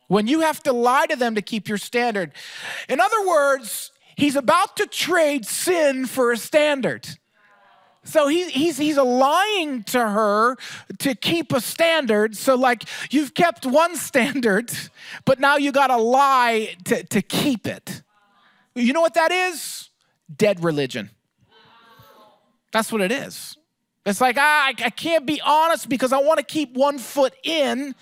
When 0.08 0.26
you 0.26 0.40
have 0.40 0.62
to 0.64 0.72
lie 0.72 1.06
to 1.06 1.16
them 1.16 1.34
to 1.34 1.42
keep 1.42 1.68
your 1.68 1.78
standard. 1.78 2.32
In 2.88 3.00
other 3.00 3.26
words, 3.26 3.90
he's 4.16 4.36
about 4.36 4.76
to 4.76 4.86
trade 4.86 5.46
sin 5.46 6.06
for 6.06 6.32
a 6.32 6.36
standard. 6.36 7.08
So 8.04 8.28
he, 8.28 8.50
he's, 8.50 8.76
he's 8.76 8.98
lying 8.98 9.82
to 9.84 10.06
her 10.06 10.56
to 10.98 11.14
keep 11.14 11.52
a 11.52 11.60
standard. 11.60 12.36
So, 12.36 12.54
like, 12.54 12.84
you've 13.10 13.32
kept 13.32 13.64
one 13.64 13.96
standard, 13.96 14.70
but 15.24 15.40
now 15.40 15.56
you 15.56 15.72
got 15.72 15.86
to 15.86 15.96
lie 15.96 16.76
to, 16.84 17.02
to 17.02 17.22
keep 17.22 17.66
it. 17.66 18.02
You 18.74 18.92
know 18.92 19.00
what 19.00 19.14
that 19.14 19.32
is? 19.32 19.88
Dead 20.36 20.62
religion. 20.62 21.10
That's 22.72 22.92
what 22.92 23.00
it 23.00 23.12
is. 23.12 23.56
It's 24.04 24.20
like, 24.20 24.36
ah, 24.38 24.66
I, 24.66 24.74
I 24.84 24.90
can't 24.90 25.24
be 25.24 25.40
honest 25.40 25.88
because 25.88 26.12
I 26.12 26.18
want 26.18 26.38
to 26.38 26.44
keep 26.44 26.74
one 26.74 26.98
foot 26.98 27.34
in, 27.42 27.94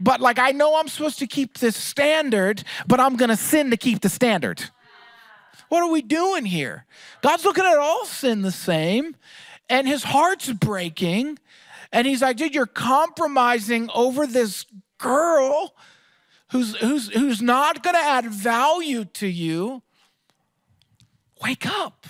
but 0.00 0.20
like 0.20 0.38
I 0.38 0.52
know 0.52 0.78
I'm 0.78 0.88
supposed 0.88 1.18
to 1.20 1.26
keep 1.26 1.58
this 1.58 1.76
standard, 1.76 2.64
but 2.86 3.00
I'm 3.00 3.16
going 3.16 3.30
to 3.30 3.36
sin 3.36 3.70
to 3.70 3.76
keep 3.76 4.00
the 4.00 4.08
standard. 4.08 4.70
What 5.68 5.82
are 5.82 5.90
we 5.90 6.02
doing 6.02 6.46
here? 6.46 6.86
God's 7.22 7.44
looking 7.44 7.64
at 7.64 7.76
all 7.76 8.06
sin 8.06 8.42
the 8.42 8.52
same, 8.52 9.16
and 9.68 9.86
his 9.86 10.02
heart's 10.04 10.50
breaking. 10.50 11.38
And 11.92 12.06
he's 12.06 12.22
like, 12.22 12.36
dude, 12.36 12.54
you're 12.54 12.66
compromising 12.66 13.88
over 13.94 14.26
this 14.26 14.66
girl 14.98 15.74
who's, 16.50 16.76
who's, 16.76 17.08
who's 17.08 17.40
not 17.40 17.82
going 17.82 17.94
to 17.96 18.02
add 18.02 18.26
value 18.26 19.04
to 19.04 19.26
you. 19.26 19.82
Wake 21.42 21.66
up. 21.66 22.06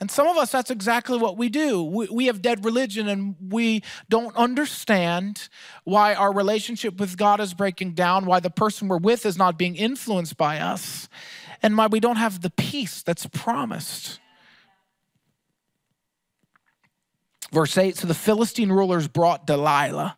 And 0.00 0.10
some 0.10 0.28
of 0.28 0.36
us, 0.36 0.52
that's 0.52 0.70
exactly 0.70 1.18
what 1.18 1.36
we 1.36 1.48
do. 1.48 1.82
We, 1.82 2.06
we, 2.08 2.26
have 2.26 2.40
dead 2.40 2.64
religion 2.64 3.08
and 3.08 3.34
we 3.40 3.82
don't 4.08 4.36
understand 4.36 5.48
why 5.82 6.14
our 6.14 6.32
relationship 6.32 7.00
with 7.00 7.16
God 7.16 7.40
is 7.40 7.52
breaking 7.52 7.94
down, 7.94 8.24
why 8.24 8.38
the 8.38 8.50
person 8.50 8.86
we're 8.86 8.98
with 8.98 9.26
is 9.26 9.36
not 9.36 9.58
being 9.58 9.74
influenced 9.74 10.36
by 10.36 10.60
us, 10.60 11.08
and 11.62 11.76
why 11.76 11.88
we 11.88 11.98
don't 11.98 12.16
have 12.16 12.42
the 12.42 12.50
peace 12.50 13.02
that's 13.02 13.26
promised. 13.26 14.20
Verse 17.50 17.76
8 17.76 17.96
So 17.96 18.06
the 18.06 18.14
Philistine 18.14 18.70
rulers 18.70 19.08
brought 19.08 19.46
Delilah 19.48 20.16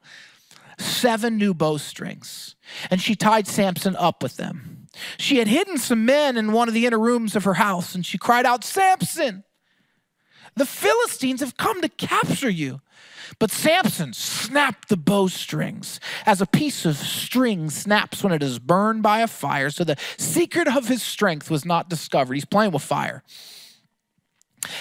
seven 0.79 1.39
new 1.39 1.55
bowstrings, 1.55 2.55
and 2.91 3.01
she 3.01 3.15
tied 3.15 3.47
Samson 3.47 3.97
up 3.97 4.23
with 4.23 4.37
them. 4.37 4.89
She 5.17 5.39
had 5.39 5.49
hidden 5.49 5.79
some 5.79 6.05
men 6.05 6.37
in 6.37 6.53
one 6.53 6.69
of 6.69 6.75
the 6.75 6.85
inner 6.85 6.99
rooms 6.99 7.35
of 7.35 7.45
her 7.45 7.55
house, 7.55 7.95
and 7.95 8.05
she 8.05 8.19
cried 8.19 8.45
out, 8.45 8.65
Samson! 8.65 9.45
The 10.57 10.67
Philistines 10.67 11.41
have 11.41 11.57
come 11.57 11.81
to 11.83 11.89
capture 11.89 12.51
you. 12.51 12.81
But 13.39 13.51
Samson 13.51 14.13
snapped 14.13 14.89
the 14.89 14.97
bowstrings 14.97 16.01
as 16.27 16.41
a 16.41 16.47
piece 16.47 16.85
of 16.85 16.97
string 16.97 17.71
snaps 17.71 18.23
when 18.23 18.33
it 18.33 18.43
is 18.43 18.59
burned 18.59 19.03
by 19.03 19.21
a 19.21 19.27
fire. 19.27 19.71
So 19.71 19.85
the 19.85 19.97
secret 20.19 20.69
of 20.69 20.89
his 20.89 21.03
strength 21.03 21.51
was 21.51 21.65
not 21.65 21.89
discovered. 21.89 22.35
He's 22.35 22.45
playing 22.45 22.73
with 22.73 22.83
fire. 22.83 23.23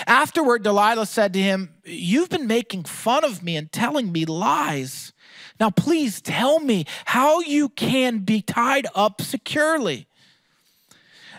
Afterward, 0.07 0.63
Delilah 0.63 1.05
said 1.05 1.31
to 1.33 1.41
him, 1.41 1.75
You've 1.85 2.29
been 2.29 2.47
making 2.47 2.83
fun 2.83 3.23
of 3.23 3.41
me 3.41 3.55
and 3.55 3.71
telling 3.71 4.11
me 4.11 4.25
lies. 4.25 5.13
Now, 5.59 5.69
please 5.69 6.21
tell 6.21 6.59
me 6.59 6.85
how 7.05 7.39
you 7.41 7.69
can 7.69 8.19
be 8.19 8.41
tied 8.41 8.88
up 8.93 9.21
securely. 9.21 10.07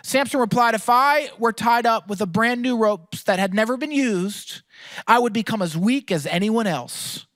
Samson 0.02 0.40
replied, 0.40 0.75
If 0.75 0.88
I 0.88 1.30
were 1.38 1.52
tied 1.52 1.87
up 1.87 2.09
with 2.09 2.21
a 2.21 2.26
brand 2.26 2.62
new 2.62 2.76
ropes 2.76 3.23
that 3.25 3.38
had 3.38 3.54
never 3.54 3.76
been 3.76 3.92
used, 3.92 4.62
I 5.07 5.19
would 5.19 5.33
become 5.33 5.62
as 5.62 5.76
weak 5.76 6.11
as 6.11 6.26
anyone 6.26 6.66
else. 6.66 7.26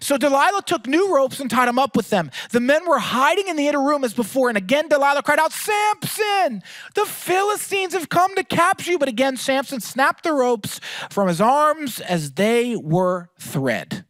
So 0.00 0.16
Delilah 0.16 0.62
took 0.66 0.86
new 0.86 1.14
ropes 1.14 1.40
and 1.40 1.50
tied 1.50 1.68
them 1.68 1.78
up 1.78 1.96
with 1.96 2.10
them. 2.10 2.30
The 2.50 2.60
men 2.60 2.86
were 2.88 2.98
hiding 2.98 3.48
in 3.48 3.56
the 3.56 3.68
inner 3.68 3.82
room 3.82 4.04
as 4.04 4.14
before. 4.14 4.48
And 4.48 4.58
again, 4.58 4.88
Delilah 4.88 5.22
cried 5.22 5.38
out, 5.38 5.52
Samson, 5.52 6.62
the 6.94 7.06
Philistines 7.06 7.92
have 7.92 8.08
come 8.08 8.34
to 8.34 8.44
capture 8.44 8.92
you. 8.92 8.98
But 8.98 9.08
again, 9.08 9.36
Samson 9.36 9.80
snapped 9.80 10.24
the 10.24 10.32
ropes 10.32 10.80
from 11.10 11.28
his 11.28 11.40
arms 11.40 12.00
as 12.00 12.32
they 12.32 12.76
were 12.76 13.30
thread. 13.38 14.04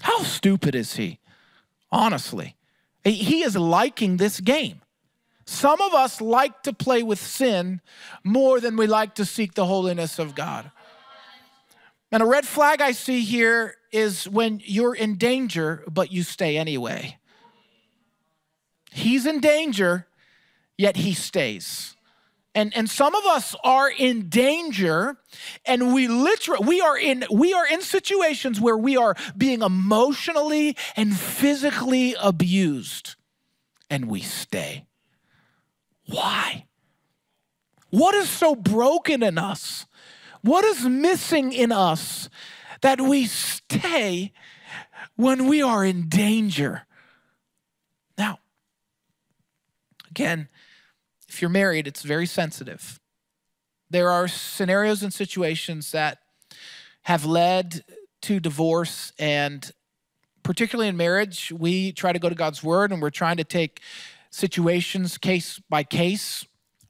How 0.00 0.18
stupid 0.22 0.74
is 0.74 0.94
he? 0.94 1.18
Honestly, 1.90 2.56
he 3.04 3.42
is 3.42 3.56
liking 3.56 4.16
this 4.16 4.40
game. 4.40 4.81
Some 5.52 5.82
of 5.82 5.92
us 5.92 6.22
like 6.22 6.62
to 6.62 6.72
play 6.72 7.02
with 7.02 7.20
sin 7.20 7.82
more 8.24 8.58
than 8.58 8.74
we 8.74 8.86
like 8.86 9.16
to 9.16 9.26
seek 9.26 9.52
the 9.52 9.66
holiness 9.66 10.18
of 10.18 10.34
God. 10.34 10.70
And 12.10 12.22
a 12.22 12.26
red 12.26 12.46
flag 12.46 12.80
I 12.80 12.92
see 12.92 13.20
here 13.20 13.76
is 13.92 14.26
when 14.26 14.62
you're 14.64 14.94
in 14.94 15.16
danger, 15.16 15.84
but 15.86 16.10
you 16.10 16.22
stay 16.22 16.56
anyway. 16.56 17.18
He's 18.90 19.26
in 19.26 19.40
danger, 19.40 20.06
yet 20.78 20.96
he 20.96 21.12
stays. 21.12 21.96
And, 22.54 22.74
and 22.74 22.88
some 22.88 23.14
of 23.14 23.26
us 23.26 23.54
are 23.62 23.90
in 23.90 24.30
danger 24.30 25.18
and 25.66 25.92
we 25.92 26.08
literally 26.08 26.66
we 26.66 26.80
are 26.80 26.96
in 26.96 27.24
we 27.30 27.52
are 27.52 27.66
in 27.66 27.82
situations 27.82 28.58
where 28.58 28.76
we 28.76 28.96
are 28.96 29.16
being 29.36 29.60
emotionally 29.60 30.76
and 30.96 31.14
physically 31.14 32.14
abused 32.18 33.16
and 33.90 34.06
we 34.06 34.20
stay 34.20 34.86
why? 36.12 36.66
What 37.90 38.14
is 38.14 38.28
so 38.28 38.54
broken 38.54 39.22
in 39.22 39.38
us? 39.38 39.86
What 40.42 40.64
is 40.64 40.84
missing 40.84 41.52
in 41.52 41.72
us 41.72 42.28
that 42.80 43.00
we 43.00 43.26
stay 43.26 44.32
when 45.16 45.46
we 45.46 45.62
are 45.62 45.84
in 45.84 46.08
danger? 46.08 46.86
Now, 48.16 48.38
again, 50.10 50.48
if 51.28 51.40
you're 51.40 51.50
married, 51.50 51.86
it's 51.86 52.02
very 52.02 52.26
sensitive. 52.26 53.00
There 53.90 54.10
are 54.10 54.26
scenarios 54.26 55.02
and 55.02 55.12
situations 55.12 55.92
that 55.92 56.18
have 57.02 57.24
led 57.24 57.84
to 58.22 58.40
divorce, 58.40 59.12
and 59.18 59.70
particularly 60.42 60.88
in 60.88 60.96
marriage, 60.96 61.52
we 61.56 61.92
try 61.92 62.12
to 62.12 62.18
go 62.18 62.28
to 62.28 62.34
God's 62.34 62.62
word 62.62 62.92
and 62.92 63.02
we're 63.02 63.10
trying 63.10 63.36
to 63.36 63.44
take 63.44 63.80
situations 64.32 65.18
case 65.18 65.60
by 65.70 65.84
case. 65.84 66.44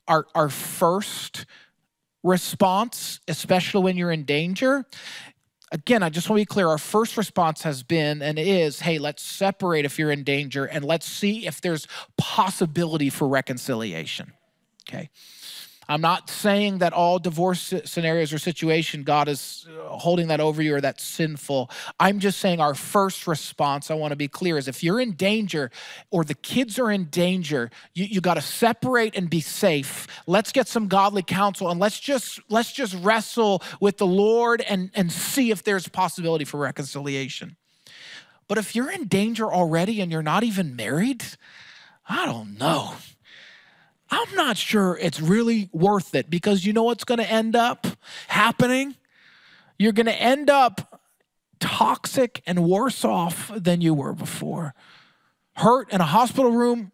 Our, 0.08 0.26
our 0.34 0.48
first 0.48 1.44
response, 2.22 3.20
especially 3.28 3.82
when 3.84 3.96
you're 3.96 4.10
in 4.10 4.24
danger, 4.24 4.86
again, 5.70 6.02
I 6.02 6.08
just 6.08 6.28
want 6.28 6.38
to 6.38 6.42
be 6.42 6.46
clear 6.46 6.68
our 6.68 6.78
first 6.78 7.16
response 7.16 7.62
has 7.62 7.82
been 7.82 8.22
and 8.22 8.38
is 8.38 8.80
hey, 8.80 8.98
let's 8.98 9.22
separate 9.22 9.84
if 9.84 9.98
you're 9.98 10.10
in 10.12 10.24
danger 10.24 10.64
and 10.64 10.84
let's 10.84 11.06
see 11.06 11.46
if 11.46 11.60
there's 11.60 11.86
possibility 12.16 13.10
for 13.10 13.28
reconciliation. 13.28 14.32
Okay. 14.88 15.10
I'm 15.88 16.00
not 16.00 16.30
saying 16.30 16.78
that 16.78 16.92
all 16.92 17.18
divorce 17.18 17.74
scenarios 17.84 18.32
or 18.32 18.38
situation 18.38 19.02
God 19.02 19.28
is 19.28 19.66
holding 19.98 20.28
that 20.28 20.40
over 20.40 20.62
you 20.62 20.74
or 20.74 20.80
that's 20.80 21.04
sinful. 21.04 21.70
I'm 22.00 22.18
just 22.18 22.38
saying 22.40 22.60
our 22.60 22.74
first 22.74 23.26
response, 23.26 23.90
I 23.90 23.94
want 23.94 24.12
to 24.12 24.16
be 24.16 24.28
clear, 24.28 24.58
is 24.58 24.68
if 24.68 24.82
you're 24.82 25.00
in 25.00 25.12
danger 25.12 25.70
or 26.10 26.24
the 26.24 26.34
kids 26.34 26.78
are 26.78 26.90
in 26.90 27.04
danger, 27.04 27.70
you, 27.94 28.04
you 28.04 28.20
got 28.20 28.34
to 28.34 28.40
separate 28.40 29.16
and 29.16 29.28
be 29.30 29.40
safe. 29.40 30.06
Let's 30.26 30.52
get 30.52 30.68
some 30.68 30.88
godly 30.88 31.22
counsel 31.22 31.70
and 31.70 31.78
let's 31.78 31.98
just 32.00 32.40
let's 32.48 32.72
just 32.72 32.94
wrestle 32.94 33.62
with 33.80 33.98
the 33.98 34.06
Lord 34.06 34.60
and, 34.62 34.90
and 34.94 35.12
see 35.12 35.50
if 35.50 35.62
there's 35.62 35.88
possibility 35.88 36.44
for 36.44 36.58
reconciliation. 36.58 37.56
But 38.48 38.58
if 38.58 38.74
you're 38.76 38.90
in 38.90 39.06
danger 39.06 39.50
already 39.50 40.00
and 40.00 40.12
you're 40.12 40.22
not 40.22 40.44
even 40.44 40.76
married, 40.76 41.24
I 42.08 42.26
don't 42.26 42.58
know. 42.58 42.94
I'm 44.10 44.34
not 44.34 44.58
sure 44.58 44.98
it's 45.00 45.20
really 45.20 45.70
worth 45.72 46.14
it 46.14 46.28
because 46.28 46.66
you 46.66 46.74
know 46.74 46.82
what's 46.82 47.04
going 47.04 47.18
to 47.18 47.30
end 47.30 47.56
up 47.56 47.86
happening? 48.28 48.94
You're 49.82 49.90
going 49.90 50.06
to 50.06 50.14
end 50.14 50.48
up 50.48 51.02
toxic 51.58 52.40
and 52.46 52.62
worse 52.62 53.04
off 53.04 53.50
than 53.52 53.80
you 53.80 53.94
were 53.94 54.12
before. 54.12 54.74
hurt 55.56 55.92
in 55.92 56.00
a 56.00 56.04
hospital 56.04 56.52
room, 56.52 56.92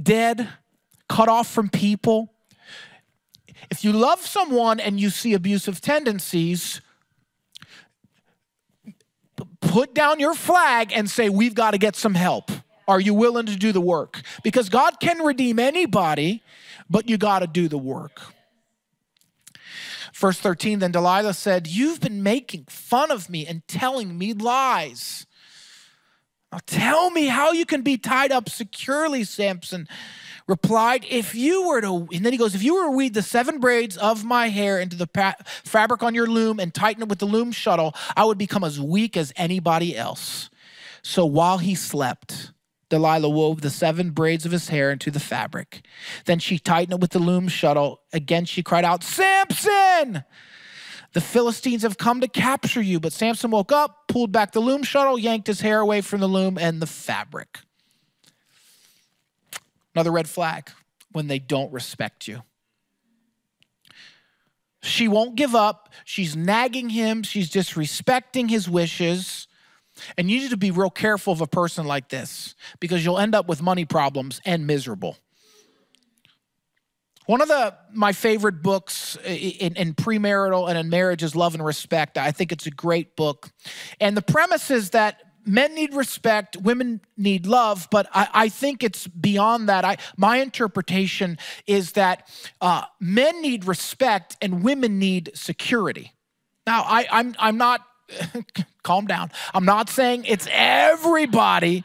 dead, 0.00 0.48
cut 1.08 1.28
off 1.28 1.50
from 1.50 1.68
people. 1.68 2.32
If 3.68 3.82
you 3.82 3.92
love 3.92 4.20
someone 4.20 4.78
and 4.78 5.00
you 5.00 5.10
see 5.10 5.34
abusive 5.34 5.80
tendencies, 5.80 6.80
put 9.60 9.92
down 9.92 10.20
your 10.20 10.34
flag 10.34 10.92
and 10.94 11.10
say, 11.10 11.28
We've 11.28 11.54
got 11.54 11.72
to 11.72 11.78
get 11.78 11.96
some 11.96 12.14
help. 12.14 12.52
Are 12.86 13.00
you 13.00 13.12
willing 13.12 13.46
to 13.46 13.56
do 13.56 13.72
the 13.72 13.80
work? 13.80 14.22
Because 14.44 14.68
God 14.68 15.00
can 15.00 15.18
redeem 15.18 15.58
anybody, 15.58 16.44
but 16.88 17.08
you 17.08 17.18
got 17.18 17.40
to 17.40 17.48
do 17.48 17.66
the 17.66 17.76
work. 17.76 18.22
Verse 20.18 20.38
13 20.40 20.80
Then 20.80 20.90
Delilah 20.90 21.34
said, 21.34 21.68
You've 21.68 22.00
been 22.00 22.22
making 22.22 22.64
fun 22.68 23.10
of 23.10 23.30
me 23.30 23.46
and 23.46 23.66
telling 23.68 24.18
me 24.18 24.32
lies. 24.32 25.26
Now 26.50 26.58
tell 26.66 27.10
me 27.10 27.26
how 27.26 27.52
you 27.52 27.64
can 27.64 27.82
be 27.82 27.98
tied 27.98 28.32
up 28.32 28.48
securely, 28.48 29.22
Samson 29.22 29.86
replied, 30.48 31.04
If 31.08 31.36
you 31.36 31.68
were 31.68 31.80
to, 31.82 32.08
and 32.12 32.24
then 32.24 32.32
he 32.32 32.38
goes, 32.38 32.56
If 32.56 32.64
you 32.64 32.74
were 32.74 32.86
to 32.86 32.96
weave 32.96 33.12
the 33.12 33.22
seven 33.22 33.60
braids 33.60 33.96
of 33.96 34.24
my 34.24 34.48
hair 34.48 34.80
into 34.80 34.96
the 34.96 35.06
pa- 35.06 35.36
fabric 35.46 36.02
on 36.02 36.16
your 36.16 36.26
loom 36.26 36.58
and 36.58 36.74
tighten 36.74 37.04
it 37.04 37.08
with 37.08 37.20
the 37.20 37.26
loom 37.26 37.52
shuttle, 37.52 37.94
I 38.16 38.24
would 38.24 38.38
become 38.38 38.64
as 38.64 38.80
weak 38.80 39.16
as 39.16 39.32
anybody 39.36 39.96
else. 39.96 40.50
So 41.02 41.24
while 41.26 41.58
he 41.58 41.76
slept, 41.76 42.50
Delilah 42.88 43.28
wove 43.28 43.60
the 43.60 43.70
seven 43.70 44.10
braids 44.10 44.46
of 44.46 44.52
his 44.52 44.68
hair 44.68 44.90
into 44.90 45.10
the 45.10 45.20
fabric. 45.20 45.84
Then 46.24 46.38
she 46.38 46.58
tightened 46.58 46.94
it 46.94 47.00
with 47.00 47.10
the 47.10 47.18
loom 47.18 47.48
shuttle. 47.48 48.00
Again, 48.12 48.44
she 48.44 48.62
cried 48.62 48.84
out, 48.84 49.04
Samson! 49.04 50.24
The 51.12 51.20
Philistines 51.20 51.82
have 51.82 51.98
come 51.98 52.20
to 52.20 52.28
capture 52.28 52.82
you. 52.82 53.00
But 53.00 53.12
Samson 53.12 53.50
woke 53.50 53.72
up, 53.72 54.08
pulled 54.08 54.32
back 54.32 54.52
the 54.52 54.60
loom 54.60 54.82
shuttle, 54.82 55.18
yanked 55.18 55.46
his 55.46 55.60
hair 55.60 55.80
away 55.80 56.00
from 56.00 56.20
the 56.20 56.28
loom 56.28 56.58
and 56.58 56.80
the 56.80 56.86
fabric. 56.86 57.58
Another 59.94 60.12
red 60.12 60.28
flag 60.28 60.70
when 61.12 61.26
they 61.26 61.38
don't 61.38 61.72
respect 61.72 62.28
you. 62.28 62.42
She 64.82 65.08
won't 65.08 65.34
give 65.34 65.54
up. 65.54 65.88
She's 66.04 66.36
nagging 66.36 66.90
him. 66.90 67.22
She's 67.22 67.50
disrespecting 67.50 68.48
his 68.48 68.68
wishes. 68.68 69.47
And 70.16 70.30
you 70.30 70.40
need 70.40 70.50
to 70.50 70.56
be 70.56 70.70
real 70.70 70.90
careful 70.90 71.32
of 71.32 71.40
a 71.40 71.46
person 71.46 71.86
like 71.86 72.08
this 72.08 72.54
because 72.80 73.04
you'll 73.04 73.18
end 73.18 73.34
up 73.34 73.48
with 73.48 73.62
money 73.62 73.84
problems 73.84 74.40
and 74.44 74.66
miserable. 74.66 75.16
One 77.26 77.42
of 77.42 77.48
the 77.48 77.74
my 77.92 78.12
favorite 78.12 78.62
books 78.62 79.18
in, 79.22 79.76
in, 79.76 79.92
premarital 79.92 80.66
and 80.66 80.78
in 80.78 80.88
marriage 80.88 81.22
is 81.22 81.36
Love 81.36 81.54
and 81.54 81.62
Respect. 81.62 82.16
I 82.16 82.30
think 82.30 82.52
it's 82.52 82.66
a 82.66 82.70
great 82.70 83.16
book. 83.16 83.50
And 84.00 84.16
the 84.16 84.22
premise 84.22 84.70
is 84.70 84.90
that 84.90 85.20
men 85.44 85.74
need 85.74 85.94
respect, 85.94 86.56
women 86.56 87.00
need 87.16 87.46
love, 87.46 87.88
but 87.90 88.06
I, 88.14 88.28
I 88.32 88.48
think 88.48 88.82
it's 88.82 89.06
beyond 89.06 89.68
that. 89.68 89.84
I, 89.84 89.96
my 90.16 90.38
interpretation 90.38 91.38
is 91.66 91.92
that 91.92 92.28
uh, 92.60 92.84
men 93.00 93.42
need 93.42 93.66
respect 93.66 94.36
and 94.40 94.62
women 94.62 94.98
need 94.98 95.30
security. 95.34 96.12
Now, 96.66 96.82
I, 96.82 97.06
I'm, 97.10 97.34
I'm 97.38 97.56
not, 97.56 97.80
calm 98.82 99.06
down. 99.06 99.30
I'm 99.54 99.64
not 99.64 99.88
saying 99.88 100.24
it's 100.26 100.48
everybody, 100.50 101.84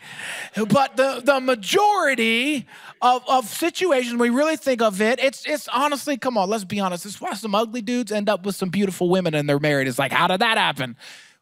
but 0.55 0.95
the, 0.95 1.21
the 1.23 1.39
majority 1.39 2.67
of, 3.01 3.23
of 3.27 3.47
situations 3.47 4.19
we 4.19 4.29
really 4.29 4.55
think 4.55 4.81
of 4.81 5.01
it, 5.01 5.19
it's, 5.19 5.45
it's 5.45 5.67
honestly, 5.67 6.17
come 6.17 6.37
on, 6.37 6.49
let's 6.49 6.63
be 6.63 6.79
honest. 6.79 7.05
It's 7.05 7.19
why 7.19 7.33
some 7.33 7.55
ugly 7.55 7.81
dudes 7.81 8.11
end 8.11 8.29
up 8.29 8.45
with 8.45 8.55
some 8.55 8.69
beautiful 8.69 9.09
women 9.09 9.33
and 9.33 9.47
they're 9.47 9.59
married. 9.59 9.87
It's 9.87 9.99
like, 9.99 10.11
how 10.11 10.27
did 10.27 10.41
that 10.41 10.57
happen? 10.57 10.95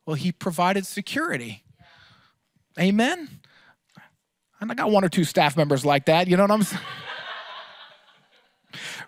Well, 0.06 0.16
he 0.16 0.32
provided 0.32 0.86
security. 0.86 1.64
Amen? 2.80 3.30
And 4.60 4.72
I 4.72 4.76
got 4.76 4.92
one 4.92 5.04
or 5.04 5.10
two 5.10 5.24
staff 5.24 5.58
members 5.58 5.86
like 5.86 6.06
that. 6.06 6.28
You 6.28 6.38
know 6.38 6.44
what 6.44 6.52
I'm 6.52 6.64
saying? 6.64 6.82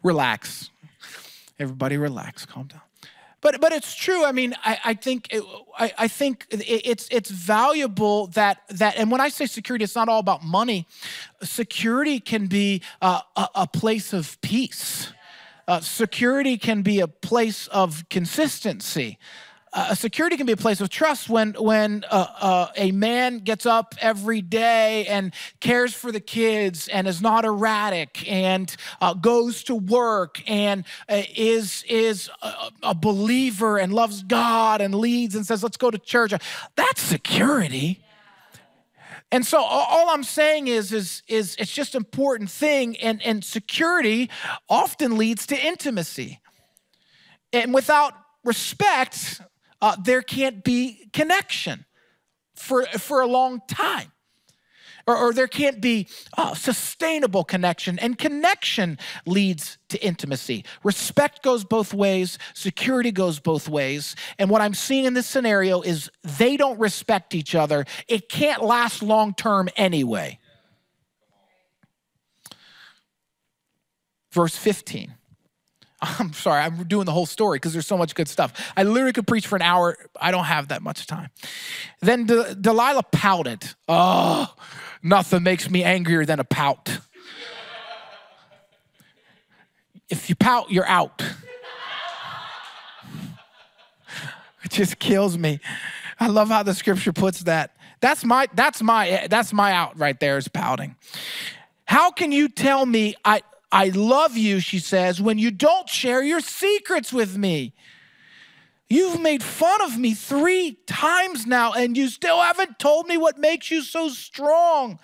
relax. 0.04 0.70
Everybody 1.60 1.98
relax. 1.98 2.46
Calm 2.46 2.68
down. 2.68 2.82
But, 3.44 3.60
but 3.60 3.74
it's 3.74 3.94
true. 3.94 4.24
I 4.24 4.32
mean, 4.32 4.56
I, 4.64 4.80
I 4.86 4.94
think 4.94 5.28
it, 5.30 5.44
I, 5.78 5.94
I 5.98 6.08
think 6.08 6.48
it's 6.50 7.10
it's 7.12 7.30
valuable 7.30 8.28
that 8.28 8.62
that. 8.70 8.96
And 8.98 9.12
when 9.12 9.20
I 9.20 9.28
say 9.28 9.46
security, 9.48 9.84
it's 9.84 9.96
not 9.96 10.08
all 10.08 10.20
about 10.20 10.44
money. 10.44 10.88
Security 11.42 12.22
can 12.22 12.48
be 12.48 12.82
a, 13.02 13.22
a 13.36 13.68
place 13.68 14.14
of 14.14 14.40
peace. 14.42 15.12
Uh, 15.68 15.82
security 15.82 16.58
can 16.58 16.84
be 16.84 17.02
a 17.02 17.08
place 17.08 17.68
of 17.68 18.08
consistency 18.10 19.20
uh, 19.74 19.96
security 19.96 20.38
can 20.38 20.46
be 20.46 20.52
a 20.52 20.58
place 20.58 20.82
of 20.82 20.90
trust 20.90 21.30
when 21.30 21.54
when 21.54 22.04
uh, 22.12 22.28
uh, 22.40 22.68
a 22.78 22.92
man 22.92 23.40
gets 23.40 23.66
up 23.66 23.96
every 24.00 24.42
day 24.42 25.06
and 25.08 25.34
cares 25.62 25.94
for 25.94 26.12
the 26.12 26.20
kids 26.20 26.88
and 26.88 27.08
is 27.08 27.22
not 27.22 27.44
erratic 27.44 28.30
and 28.32 28.76
uh, 29.02 29.14
goes 29.16 29.64
to 29.64 29.76
work 29.76 30.42
and 30.48 30.86
uh, 31.10 31.24
is 31.36 31.84
is 31.90 32.30
a, 32.44 32.54
a, 32.84 32.96
believer 32.96 33.80
and 33.80 33.94
loves 33.94 34.22
God 34.24 34.80
and 34.80 34.94
leads 34.94 35.36
and 35.36 35.46
says 35.46 35.64
let's 35.64 35.78
go 35.78 35.90
to 35.90 35.98
church. 35.98 36.34
That's 36.76 37.02
security. 37.02 38.04
And 39.32 39.44
so 39.44 39.64
all 39.64 40.12
I'm 40.12 40.24
saying 40.24 40.68
is, 40.68 40.94
is, 40.94 41.24
is 41.28 41.56
it's 41.58 41.74
just 41.74 41.96
an 41.96 42.02
important 42.02 42.52
thing, 42.52 42.96
and, 42.98 43.20
and 43.24 43.44
security 43.44 44.30
often 44.70 45.18
leads 45.18 45.48
to 45.48 45.60
intimacy. 45.60 46.40
And 47.52 47.74
without 47.74 48.14
respect, 48.44 49.42
uh, 49.84 49.98
there 50.02 50.22
can't 50.22 50.64
be 50.64 51.10
connection 51.12 51.86
for, 52.56 52.86
for 52.86 53.20
a 53.20 53.28
long 53.28 53.62
time. 53.68 54.14
Or, 55.06 55.18
or 55.18 55.34
there 55.34 55.50
can't 55.50 55.82
be 55.82 56.08
uh, 56.38 56.54
sustainable 56.54 57.44
connection, 57.44 58.00
and 58.00 58.18
connection 58.18 58.98
leads 59.26 59.78
to 59.90 60.02
intimacy. 60.02 60.64
Respect 60.86 61.44
goes 61.44 61.66
both 61.66 61.94
ways, 61.94 62.38
security 62.54 63.12
goes 63.12 63.42
both 63.42 63.68
ways. 63.68 64.16
And 64.40 64.50
what 64.50 64.62
I'm 64.62 64.74
seeing 64.74 65.04
in 65.04 65.16
this 65.16 65.28
scenario 65.28 65.82
is 65.82 66.10
they 66.24 66.56
don't 66.56 66.80
respect 66.80 67.36
each 67.36 67.54
other. 67.54 67.84
It 68.08 68.30
can't 68.30 68.64
last 68.64 69.04
long 69.04 69.34
term 69.34 69.68
anyway. 69.76 70.40
Verse 74.32 74.56
15. 74.56 75.14
I'm 76.20 76.34
sorry, 76.34 76.62
I'm 76.62 76.84
doing 76.84 77.06
the 77.06 77.12
whole 77.12 77.26
story 77.26 77.58
because 77.58 77.74
there's 77.74 77.88
so 77.88 77.98
much 77.98 78.14
good 78.16 78.28
stuff. 78.28 78.72
I 78.76 78.84
literally 78.84 79.14
could 79.14 79.28
preach 79.28 79.48
for 79.48 79.56
an 79.56 79.62
hour. 79.62 79.98
I 80.20 80.32
don't 80.32 80.44
have 80.46 80.68
that 80.68 80.82
much 80.82 81.08
time. 81.08 81.30
Then 82.02 82.26
De- 82.26 82.56
Delilah 82.56 83.04
pouted. 83.04 83.64
Oh, 83.88 84.54
nothing 85.02 85.44
makes 85.44 85.70
me 85.70 85.84
angrier 85.84 86.26
than 86.26 86.40
a 86.40 86.44
pout. 86.44 87.00
If 90.10 90.30
you 90.30 90.36
pout, 90.36 90.72
you're 90.72 90.88
out. 90.88 91.22
It 94.64 94.72
just 94.72 95.00
kills 95.00 95.38
me. 95.38 95.60
I 96.20 96.28
love 96.28 96.50
how 96.50 96.64
the 96.64 96.74
scripture 96.74 97.14
puts 97.14 97.44
that. 97.44 97.76
That's 98.00 98.24
my 98.24 98.48
that's 98.54 98.82
my 98.82 99.28
that's 99.30 99.54
my 99.54 99.72
out 99.74 99.98
right 99.98 100.20
there 100.20 100.38
is 100.38 100.48
pouting. 100.48 100.96
How 101.86 102.12
can 102.12 102.32
you 102.32 102.50
tell 102.50 102.86
me 102.86 103.16
I 103.24 103.42
I 103.74 103.90
love 103.90 104.38
you, 104.38 104.60
she 104.60 104.78
says, 104.78 105.20
when 105.20 105.40
you 105.40 105.50
don't 105.50 105.90
share 105.90 106.22
your 106.22 106.42
secrets 106.42 107.12
with 107.12 107.36
me. 107.36 107.74
You've 108.88 109.20
made 109.20 109.42
fun 109.42 109.82
of 109.82 109.98
me 109.98 110.14
three 110.14 110.78
times 110.86 111.48
now, 111.48 111.74
and 111.74 111.98
you 111.98 112.10
still 112.10 112.40
haven't 112.40 112.78
told 112.78 113.08
me 113.08 113.18
what 113.18 113.40
makes 113.40 113.72
you 113.72 113.82
so 113.82 114.10
strong. 114.10 115.00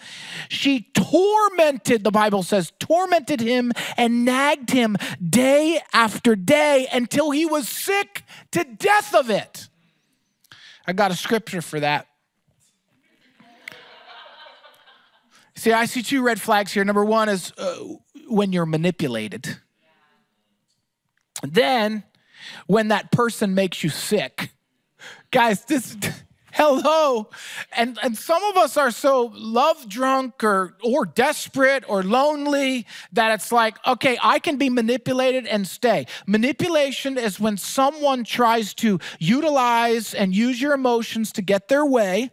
She 0.50 0.82
tormented, 0.94 2.04
the 2.04 2.12
Bible 2.12 2.44
says, 2.44 2.72
tormented 2.78 3.42
him 3.42 3.72
and 3.98 4.24
nagged 4.24 4.70
him 4.70 4.98
day 5.28 5.82
after 5.92 6.36
day 6.36 6.86
until 6.94 7.32
he 7.32 7.48
was 7.48 7.68
sick 7.68 8.22
to 8.52 8.64
death 8.64 9.16
of 9.16 9.32
it. 9.32 9.68
I 10.86 10.94
got 10.94 11.10
a 11.10 11.16
scripture 11.16 11.64
for 11.64 11.80
that. 11.80 12.06
See, 15.56 15.74
I 15.74 15.88
see 15.88 16.04
two 16.04 16.22
red 16.22 16.40
flags 16.40 16.72
here. 16.72 16.86
Number 16.86 17.04
one 17.04 17.28
is 17.28 17.52
uh, 17.58 17.80
when 18.30 18.54
you're 18.54 18.66
manipulated. 18.66 19.58
Then, 21.44 22.04
when 22.68 22.90
that 22.90 23.12
person 23.12 23.54
makes 23.54 23.84
you 23.84 23.90
sick. 23.90 24.52
Guys, 25.32 25.66
this 25.66 25.96
hello 26.54 27.30
and 27.74 28.00
and 28.02 28.18
some 28.18 28.44
of 28.44 28.58
us 28.58 28.76
are 28.76 28.90
so 28.90 29.32
love 29.36 29.88
drunk 29.88 30.44
or 30.44 30.76
or 30.84 31.06
desperate 31.06 31.84
or 31.88 32.02
lonely 32.02 32.88
that 33.14 33.32
it's 33.32 33.52
like 33.52 33.78
okay 33.86 34.18
i 34.24 34.40
can 34.40 34.58
be 34.58 34.68
manipulated 34.68 35.46
and 35.46 35.68
stay 35.68 36.08
manipulation 36.26 37.20
is 37.20 37.40
when 37.40 37.56
someone 37.56 38.24
tries 38.24 38.74
to 38.74 39.00
utilize 39.20 40.16
and 40.16 40.36
use 40.36 40.60
your 40.60 40.74
emotions 40.74 41.32
to 41.32 41.44
get 41.44 41.68
their 41.68 41.86
way 41.86 42.32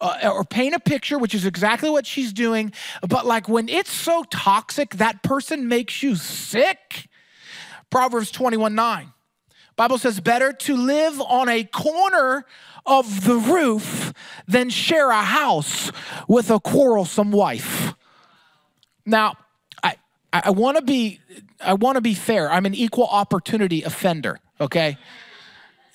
uh, 0.00 0.30
or 0.32 0.44
paint 0.44 0.74
a 0.74 0.80
picture, 0.80 1.18
which 1.18 1.34
is 1.34 1.46
exactly 1.46 1.90
what 1.90 2.06
she's 2.06 2.32
doing. 2.32 2.72
But 3.06 3.26
like 3.26 3.48
when 3.48 3.68
it's 3.68 3.92
so 3.92 4.24
toxic, 4.30 4.96
that 4.96 5.22
person 5.22 5.68
makes 5.68 6.02
you 6.02 6.16
sick. 6.16 7.08
Proverbs 7.90 8.30
21 8.30 8.74
9. 8.74 9.12
Bible 9.76 9.98
says 9.98 10.20
better 10.20 10.52
to 10.52 10.76
live 10.76 11.20
on 11.20 11.48
a 11.48 11.64
corner 11.64 12.46
of 12.86 13.24
the 13.24 13.34
roof 13.34 14.12
than 14.46 14.70
share 14.70 15.10
a 15.10 15.22
house 15.22 15.90
with 16.28 16.50
a 16.50 16.58
quarrelsome 16.58 17.30
wife. 17.30 17.94
Now, 19.04 19.34
I 19.82 19.96
I 20.32 20.50
want 20.50 20.78
to 20.78 20.82
be 20.82 21.20
I 21.60 21.74
want 21.74 21.96
to 21.96 22.00
be 22.00 22.14
fair. 22.14 22.50
I'm 22.50 22.66
an 22.66 22.74
equal 22.74 23.06
opportunity 23.06 23.82
offender, 23.82 24.38
okay? 24.60 24.98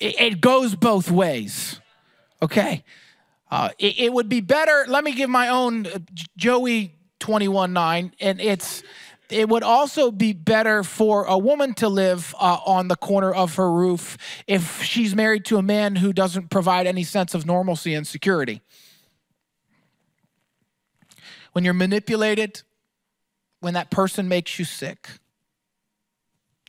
It, 0.00 0.20
it 0.20 0.40
goes 0.40 0.74
both 0.74 1.10
ways. 1.10 1.80
Okay? 2.40 2.84
Uh, 3.52 3.68
it, 3.78 3.98
it 3.98 4.12
would 4.14 4.30
be 4.30 4.40
better. 4.40 4.86
Let 4.88 5.04
me 5.04 5.12
give 5.12 5.28
my 5.28 5.48
own 5.48 5.86
uh, 5.86 5.98
Joey 6.38 6.94
21 7.20 7.74
9, 7.74 8.14
and 8.18 8.40
it's 8.40 8.82
it 9.28 9.46
would 9.46 9.62
also 9.62 10.10
be 10.10 10.32
better 10.32 10.82
for 10.82 11.26
a 11.26 11.36
woman 11.36 11.74
to 11.74 11.90
live 11.90 12.34
uh, 12.40 12.60
on 12.64 12.88
the 12.88 12.96
corner 12.96 13.30
of 13.30 13.56
her 13.56 13.70
roof 13.70 14.16
if 14.46 14.82
she's 14.82 15.14
married 15.14 15.44
to 15.46 15.58
a 15.58 15.62
man 15.62 15.96
who 15.96 16.14
doesn't 16.14 16.48
provide 16.48 16.86
any 16.86 17.04
sense 17.04 17.34
of 17.34 17.44
normalcy 17.44 17.92
and 17.92 18.06
security. 18.06 18.62
When 21.52 21.62
you're 21.62 21.74
manipulated, 21.74 22.62
when 23.60 23.74
that 23.74 23.90
person 23.90 24.28
makes 24.28 24.58
you 24.58 24.64
sick, 24.64 25.10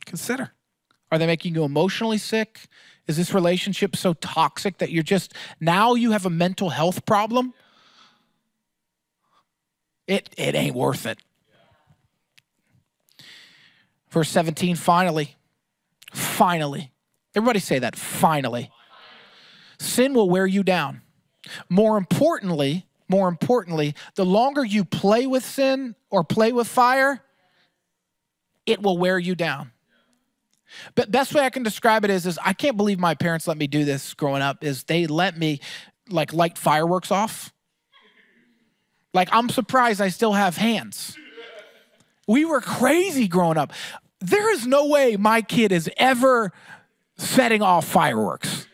consider 0.04 0.52
are 1.10 1.18
they 1.18 1.26
making 1.26 1.54
you 1.54 1.64
emotionally 1.64 2.18
sick? 2.18 2.66
Is 3.06 3.16
this 3.16 3.34
relationship 3.34 3.96
so 3.96 4.14
toxic 4.14 4.78
that 4.78 4.90
you're 4.90 5.02
just 5.02 5.34
now 5.60 5.94
you 5.94 6.12
have 6.12 6.24
a 6.24 6.30
mental 6.30 6.70
health 6.70 7.04
problem? 7.04 7.52
It, 10.06 10.30
it 10.36 10.54
ain't 10.54 10.74
worth 10.74 11.06
it. 11.06 11.18
Verse 14.10 14.28
17, 14.28 14.76
finally, 14.76 15.36
finally. 16.12 16.92
Everybody 17.34 17.58
say 17.58 17.78
that, 17.80 17.96
finally. 17.96 18.70
Sin 19.78 20.14
will 20.14 20.30
wear 20.30 20.46
you 20.46 20.62
down. 20.62 21.02
More 21.68 21.98
importantly, 21.98 22.86
more 23.08 23.28
importantly, 23.28 23.94
the 24.14 24.24
longer 24.24 24.64
you 24.64 24.84
play 24.84 25.26
with 25.26 25.44
sin 25.44 25.94
or 26.10 26.24
play 26.24 26.52
with 26.52 26.68
fire, 26.68 27.22
it 28.66 28.82
will 28.82 28.96
wear 28.96 29.18
you 29.18 29.34
down. 29.34 29.72
But 30.94 31.10
best 31.10 31.34
way 31.34 31.42
I 31.44 31.50
can 31.50 31.62
describe 31.62 32.04
it 32.04 32.10
is, 32.10 32.26
is 32.26 32.38
I 32.44 32.52
can't 32.52 32.76
believe 32.76 32.98
my 32.98 33.14
parents 33.14 33.46
let 33.46 33.56
me 33.56 33.66
do 33.66 33.84
this 33.84 34.14
growing 34.14 34.42
up, 34.42 34.64
is 34.64 34.84
they 34.84 35.06
let 35.06 35.38
me 35.38 35.60
like 36.08 36.32
light 36.32 36.58
fireworks 36.58 37.10
off. 37.10 37.52
Like 39.12 39.28
I'm 39.32 39.48
surprised 39.48 40.00
I 40.00 40.08
still 40.08 40.32
have 40.32 40.56
hands. 40.56 41.16
We 42.26 42.44
were 42.44 42.60
crazy 42.60 43.28
growing 43.28 43.58
up. 43.58 43.72
There 44.20 44.52
is 44.52 44.66
no 44.66 44.86
way 44.86 45.16
my 45.16 45.42
kid 45.42 45.72
is 45.72 45.90
ever 45.96 46.52
setting 47.16 47.62
off 47.62 47.86
fireworks. 47.86 48.66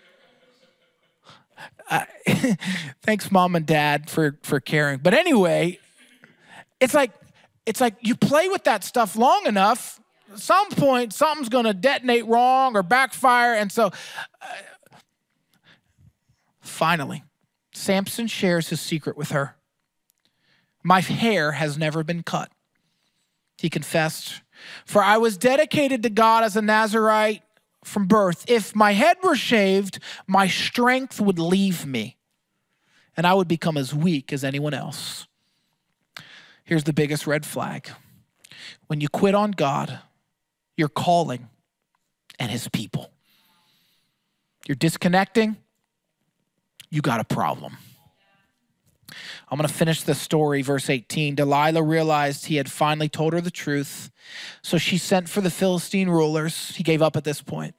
Uh, 1.91 2.05
thanks, 3.03 3.31
mom 3.33 3.57
and 3.57 3.67
dad, 3.67 4.09
for 4.09 4.39
for 4.43 4.61
caring. 4.61 4.99
But 4.99 5.13
anyway, 5.13 5.79
it's 6.79 6.95
like 6.95 7.13
it's 7.67 7.81
like 7.81 7.97
you 8.01 8.15
play 8.15 8.49
with 8.49 8.65
that 8.65 8.85
stuff 8.85 9.17
long 9.17 9.43
enough, 9.47 10.01
some 10.37 10.69
point 10.71 11.13
something's 11.13 11.49
going 11.49 11.65
to 11.65 11.75
detonate 11.75 12.27
wrong 12.27 12.77
or 12.77 12.83
backfire 12.83 13.55
and 13.55 13.71
so 13.73 13.87
uh, 13.87 14.47
finally 16.61 17.23
samson 17.73 18.27
shares 18.27 18.69
his 18.69 18.81
secret 18.81 19.17
with 19.17 19.31
her. 19.31 19.57
My 20.83 21.01
hair 21.01 21.53
has 21.53 21.77
never 21.77 22.03
been 22.03 22.23
cut 22.23 22.51
he 23.59 23.69
confessed. 23.69 24.41
For 24.85 25.03
i 25.03 25.17
was 25.17 25.37
dedicated 25.37 26.03
to 26.03 26.11
god 26.11 26.45
as 26.45 26.57
a 26.57 26.63
nazarite 26.63 27.43
from 27.85 28.07
birth. 28.07 28.45
If 28.49 28.77
my 28.77 28.93
head 28.93 29.17
were 29.23 29.37
shaved 29.37 29.99
my 30.27 30.47
strength 30.47 31.21
would 31.21 31.39
leave 31.39 31.87
me 31.87 32.17
and 33.17 33.27
i 33.27 33.35
would 33.35 33.49
become 33.49 33.77
as 33.77 33.95
weak 33.95 34.33
as 34.33 34.45
anyone 34.45 34.75
else. 34.75 35.27
Here's 36.65 36.85
the 36.85 36.93
biggest 36.93 37.27
red 37.27 37.45
flag. 37.45 37.91
When 38.87 39.01
you 39.01 39.09
quit 39.09 39.35
on 39.35 39.51
god 39.51 40.01
your 40.77 40.89
calling 40.89 41.49
and 42.39 42.51
his 42.51 42.69
people. 42.69 43.11
You're 44.67 44.77
disconnecting, 44.77 45.57
you 46.91 47.03
got 47.03 47.21
a 47.21 47.25
problem. 47.25 47.77
I'm 49.49 49.59
going 49.59 49.67
to 49.67 49.75
finish 49.75 50.03
the 50.03 50.15
story, 50.15 50.63
verse 50.63 50.89
18. 50.89 51.35
Delilah 51.35 51.83
realized 51.83 52.47
he 52.47 52.57
had 52.57 52.71
finally 52.71 53.09
told 53.09 53.33
her 53.33 53.41
the 53.41 53.51
truth, 53.51 54.11
so 54.63 54.79
she 54.79 54.97
sent 54.97 55.29
for 55.29 55.41
the 55.41 55.51
Philistine 55.51 56.09
rulers. 56.09 56.77
He 56.77 56.85
gave 56.85 57.03
up 57.03 57.17
at 57.17 57.25
this 57.25 57.43
point. 57.43 57.75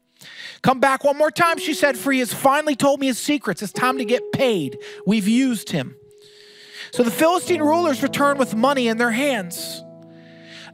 Come 0.61 0.79
back 0.79 1.03
one 1.03 1.17
more 1.17 1.31
time, 1.31 1.57
she 1.57 1.73
said, 1.73 1.97
for 1.97 2.11
he 2.11 2.19
has 2.19 2.33
finally 2.33 2.75
told 2.75 2.99
me 2.99 3.07
his 3.07 3.17
secrets. 3.17 3.63
It's 3.63 3.71
time 3.71 3.97
to 3.97 4.05
get 4.05 4.31
paid. 4.33 4.77
We've 5.07 5.27
used 5.27 5.69
him. 5.69 5.95
So 6.91 7.03
the 7.03 7.11
Philistine 7.11 7.61
rulers 7.61 8.03
returned 8.03 8.37
with 8.37 8.53
money 8.53 8.87
in 8.87 8.97
their 8.97 9.11
hands. 9.11 9.81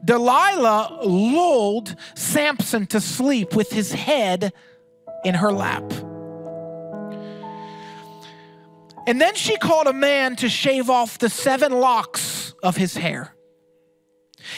Delilah 0.03 0.99
lulled 1.03 1.95
Samson 2.15 2.85
to 2.87 3.01
sleep 3.01 3.55
with 3.55 3.71
his 3.71 3.91
head 3.91 4.53
in 5.23 5.35
her 5.35 5.51
lap. 5.51 5.83
And 9.07 9.21
then 9.21 9.35
she 9.35 9.57
called 9.57 9.87
a 9.87 9.93
man 9.93 10.35
to 10.37 10.49
shave 10.49 10.89
off 10.89 11.17
the 11.17 11.29
seven 11.29 11.71
locks 11.71 12.53
of 12.61 12.75
his 12.75 12.97
hair. 12.97 13.36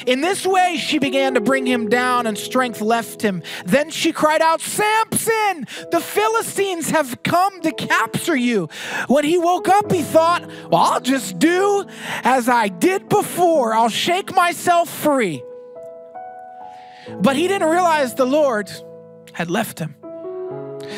In 0.06 0.22
this 0.22 0.46
way, 0.46 0.78
she 0.78 1.00
began 1.00 1.34
to 1.34 1.42
bring 1.42 1.66
him 1.66 1.90
down, 1.90 2.28
and 2.28 2.38
strength 2.38 2.82
left 2.82 3.22
him. 3.22 3.44
Then 3.66 3.90
she 3.90 4.12
cried 4.12 4.42
out, 4.42 4.62
Samson, 4.62 5.68
the 5.92 6.00
Philistines 6.00 6.90
have 6.90 7.22
come 7.24 7.62
to 7.62 7.72
capture 7.72 8.36
you. 8.36 8.70
When 9.08 9.24
he 9.24 9.38
woke 9.38 9.68
up, 9.68 9.92
he 9.92 10.02
thought, 10.02 10.46
Well, 10.70 10.82
I'll 10.82 11.02
just 11.02 11.40
do 11.40 11.86
as 12.24 12.50
I 12.50 12.68
did 12.68 13.10
before, 13.10 13.74
I'll 13.74 13.90
shake 13.90 14.34
myself 14.34 14.90
free. 14.90 15.44
But 17.22 17.36
he 17.36 17.48
didn't 17.48 17.70
realize 17.70 18.16
the 18.16 18.26
Lord 18.26 18.72
had 19.34 19.50
left 19.50 19.80
him. 19.80 19.96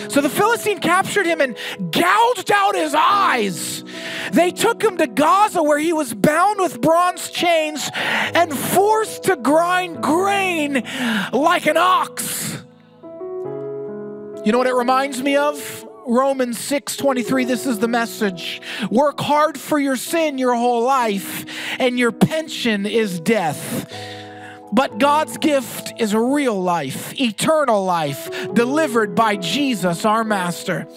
So 0.10 0.21
the 0.21 0.30
Philistine 0.30 0.80
captured 0.80 1.25
him 1.25 1.41
and 1.41 1.58
gouged 1.91 2.51
out 2.51 2.75
his 2.75 2.93
eyes. 2.95 3.84
They 4.32 4.51
took 4.51 4.82
him 4.82 4.97
to 4.97 5.08
Gaza, 5.08 5.62
where 5.63 5.80
he 5.80 5.93
was 5.93 6.13
bound 6.13 6.60
with 6.60 6.82
bronze 6.82 7.30
chains 7.30 7.89
and 7.95 8.54
forced 8.58 9.23
to 9.23 9.36
grind 9.36 10.01
grain 10.01 10.84
like 11.34 11.65
an 11.65 11.77
ox. 11.77 12.63
You 14.43 14.51
know 14.51 14.58
what 14.58 14.67
it 14.67 14.75
reminds 14.75 15.21
me 15.21 15.36
of? 15.36 15.88
Romans 16.08 16.58
6 16.60 16.97
23, 16.97 17.45
this 17.45 17.67
is 17.67 17.80
the 17.80 17.88
message. 17.88 18.62
Work 18.89 19.19
hard 19.19 19.58
for 19.58 19.77
your 19.77 19.95
sin 19.95 20.38
your 20.38 20.56
whole 20.56 20.84
life, 20.84 21.45
and 21.80 21.99
your 21.99 22.12
pension 22.12 22.86
is 22.86 23.19
death. 23.19 23.91
But 24.72 25.00
God's 25.00 25.38
gift 25.38 25.94
is 26.00 26.16
real 26.16 26.62
life, 26.62 27.20
eternal 27.20 27.84
life, 27.84 28.30
delivered 28.54 29.16
by 29.16 29.36
Jesus, 29.36 30.06
our 30.06 30.24
Master. 30.24 30.88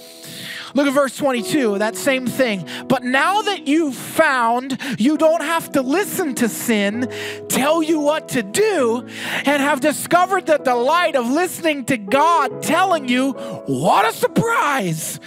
Look 0.74 0.88
at 0.88 0.92
verse 0.92 1.16
22, 1.16 1.78
that 1.78 1.96
same 1.96 2.26
thing. 2.26 2.68
But 2.88 3.04
now 3.04 3.42
that 3.42 3.68
you've 3.68 3.94
found 3.94 4.76
you 4.98 5.16
don't 5.16 5.42
have 5.42 5.70
to 5.72 5.82
listen 5.82 6.34
to 6.36 6.48
sin 6.48 7.08
tell 7.48 7.80
you 7.80 8.00
what 8.00 8.30
to 8.30 8.42
do, 8.42 9.06
and 9.44 9.62
have 9.62 9.80
discovered 9.80 10.46
the 10.46 10.58
delight 10.58 11.14
of 11.14 11.30
listening 11.30 11.84
to 11.86 11.96
God 11.96 12.62
telling 12.62 13.08
you, 13.08 13.32
what 13.66 14.04
a 14.04 14.12
surprise! 14.12 15.20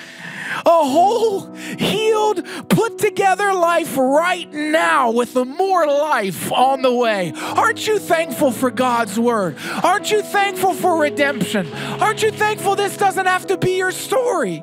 A 0.67 0.84
whole, 0.86 1.53
healed, 1.53 2.45
put 2.67 2.99
together 2.99 3.53
life 3.53 3.95
right 3.95 4.51
now 4.51 5.12
with 5.12 5.34
more 5.36 5.88
life 5.88 6.51
on 6.51 6.82
the 6.82 6.91
way. 6.91 7.32
Aren't 7.36 7.88
you 7.88 7.99
thankful 7.99 8.51
for 8.51 8.69
God's 8.69 9.17
word? 9.17 9.56
Aren't 9.82 10.12
you 10.12 10.21
thankful 10.21 10.73
for 10.73 10.99
redemption? 10.99 11.71
Aren't 11.73 12.21
you 12.21 12.32
thankful 12.32 12.75
this 12.75 12.97
doesn't 12.97 13.25
have 13.25 13.47
to 13.47 13.58
be 13.58 13.77
your 13.77 13.91
story? 13.91 14.62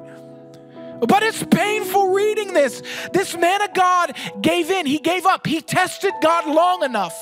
But 1.01 1.23
it's 1.23 1.43
painful 1.43 2.11
reading 2.13 2.53
this. 2.53 2.83
This 3.13 3.35
man 3.35 3.63
of 3.63 3.73
God 3.73 4.15
gave 4.43 4.71
in, 4.71 4.85
he 4.85 4.99
gave 4.99 5.25
up, 5.25 5.47
he 5.47 5.63
tested 5.63 6.13
God 6.23 6.47
long 6.47 6.83
enough, 6.83 7.15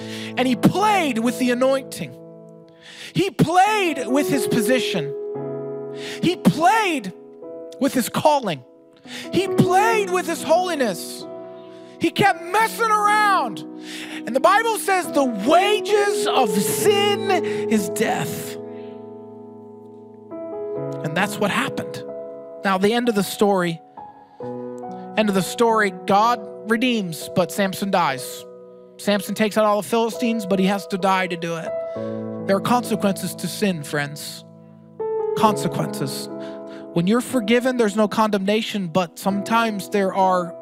and 0.00 0.46
he 0.46 0.54
played 0.54 1.18
with 1.18 1.40
the 1.40 1.50
anointing. 1.50 2.16
He 3.14 3.30
played 3.30 4.06
with 4.06 4.30
his 4.30 4.46
position. 4.46 5.12
He 6.22 6.36
played 6.36 7.12
with 7.82 7.92
his 7.92 8.08
calling. 8.08 8.64
He 9.32 9.48
played 9.48 10.08
with 10.10 10.26
his 10.26 10.42
holiness. 10.42 11.26
He 12.00 12.10
kept 12.10 12.40
messing 12.42 12.90
around. 12.90 13.58
And 14.14 14.34
the 14.34 14.40
Bible 14.40 14.78
says 14.78 15.10
the 15.10 15.24
wages 15.24 16.28
of 16.28 16.48
sin 16.50 17.30
is 17.30 17.88
death. 17.90 18.56
And 21.04 21.16
that's 21.16 21.38
what 21.38 21.50
happened. 21.50 22.04
Now, 22.64 22.78
the 22.78 22.92
end 22.92 23.08
of 23.08 23.16
the 23.16 23.24
story, 23.24 23.80
end 25.16 25.28
of 25.28 25.34
the 25.34 25.42
story, 25.42 25.90
God 26.06 26.38
redeems, 26.70 27.28
but 27.34 27.50
Samson 27.50 27.90
dies. 27.90 28.44
Samson 28.98 29.34
takes 29.34 29.58
out 29.58 29.64
all 29.64 29.82
the 29.82 29.88
Philistines, 29.88 30.46
but 30.46 30.60
he 30.60 30.66
has 30.66 30.86
to 30.86 30.98
die 30.98 31.26
to 31.26 31.36
do 31.36 31.56
it. 31.56 31.68
There 32.46 32.56
are 32.56 32.60
consequences 32.60 33.34
to 33.34 33.48
sin, 33.48 33.82
friends. 33.82 34.44
consequences. 35.36 36.28
When 36.94 37.06
you're 37.06 37.22
forgiven, 37.22 37.78
there's 37.78 37.96
no 37.96 38.06
condemnation, 38.06 38.88
but 38.88 39.18
sometimes 39.18 39.88
there 39.88 40.12
are 40.12 40.54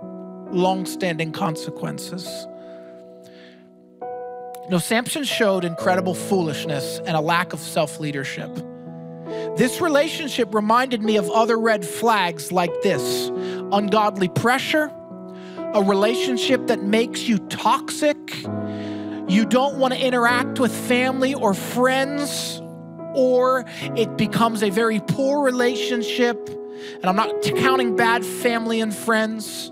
long 0.52 0.86
standing 0.86 1.32
consequences. 1.32 2.46
You 4.00 4.70
know, 4.70 4.78
Samson 4.78 5.24
showed 5.24 5.64
incredible 5.64 6.14
foolishness 6.14 7.00
and 7.04 7.16
a 7.16 7.20
lack 7.20 7.52
of 7.52 7.58
self 7.58 7.98
leadership. 7.98 8.48
This 9.56 9.80
relationship 9.80 10.54
reminded 10.54 11.02
me 11.02 11.16
of 11.16 11.28
other 11.30 11.58
red 11.58 11.84
flags 11.84 12.52
like 12.52 12.70
this 12.82 13.28
ungodly 13.72 14.28
pressure, 14.28 14.92
a 15.74 15.82
relationship 15.82 16.68
that 16.68 16.80
makes 16.80 17.22
you 17.22 17.38
toxic. 17.48 18.16
You 19.28 19.46
don't 19.48 19.78
want 19.78 19.94
to 19.94 20.00
interact 20.00 20.60
with 20.60 20.72
family 20.72 21.34
or 21.34 21.54
friends, 21.54 22.59
or 23.14 23.64
it 23.96 24.16
becomes 24.16 24.62
a 24.62 24.70
very 24.70 25.00
poor 25.00 25.44
relationship. 25.44 26.48
And 26.48 27.04
I'm 27.04 27.16
not 27.16 27.42
counting 27.42 27.96
bad 27.96 28.24
family 28.24 28.80
and 28.80 28.94
friends. 28.94 29.70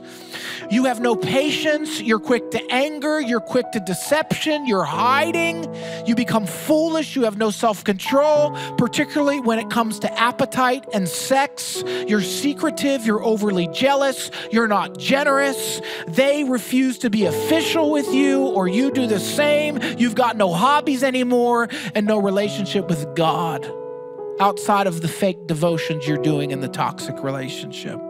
You 0.71 0.85
have 0.85 1.01
no 1.01 1.17
patience. 1.17 2.01
You're 2.03 2.19
quick 2.19 2.51
to 2.51 2.61
anger. 2.71 3.21
You're 3.21 3.41
quick 3.41 3.71
to 3.73 3.81
deception. 3.81 4.67
You're 4.67 4.85
hiding. 4.85 5.75
You 6.07 6.15
become 6.15 6.47
foolish. 6.47 7.17
You 7.17 7.23
have 7.23 7.39
no 7.39 7.51
self 7.51 7.85
control, 7.85 8.51
particularly 8.77 9.41
when 9.41 9.59
it 9.59 9.71
comes 9.71 9.99
to 10.01 10.19
appetite 10.19 10.85
and 10.93 11.09
sex. 11.09 11.83
You're 12.07 12.21
secretive. 12.21 13.07
You're 13.07 13.25
overly 13.25 13.69
jealous. 13.69 14.31
You're 14.53 14.69
not 14.69 14.99
generous. 14.99 15.81
They 16.07 16.45
refuse 16.45 16.99
to 16.99 17.11
be 17.11 17.25
official 17.25 17.91
with 17.91 18.13
you, 18.13 18.41
or 18.41 18.69
you 18.69 18.91
do 18.91 19.07
the 19.07 19.21
same. 19.21 19.79
You've 19.97 20.15
got 20.15 20.37
no 20.37 20.53
hobbies 20.53 21.03
anymore 21.03 21.69
and 21.95 22.07
no 22.07 22.19
relationship 22.19 22.89
with 22.89 23.15
God 23.15 23.71
outside 24.41 24.87
of 24.87 25.01
the 25.01 25.09
fake 25.09 25.47
devotions 25.47 26.07
you're 26.07 26.23
doing 26.23 26.51
in 26.51 26.61
the 26.61 26.69
toxic 26.69 27.23
relationship. 27.23 28.01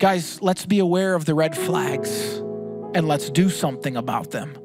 Guys, 0.00 0.40
let's 0.40 0.64
be 0.64 0.78
aware 0.78 1.14
of 1.14 1.26
the 1.26 1.34
red 1.34 1.54
flags 1.54 2.38
and 2.94 3.06
let's 3.06 3.28
do 3.28 3.50
something 3.50 3.98
about 3.98 4.30
them. 4.30 4.56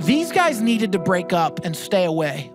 These 0.00 0.32
guys 0.32 0.60
needed 0.60 0.90
to 0.92 0.98
break 0.98 1.32
up 1.32 1.64
and 1.64 1.76
stay 1.76 2.06
away. 2.06 2.50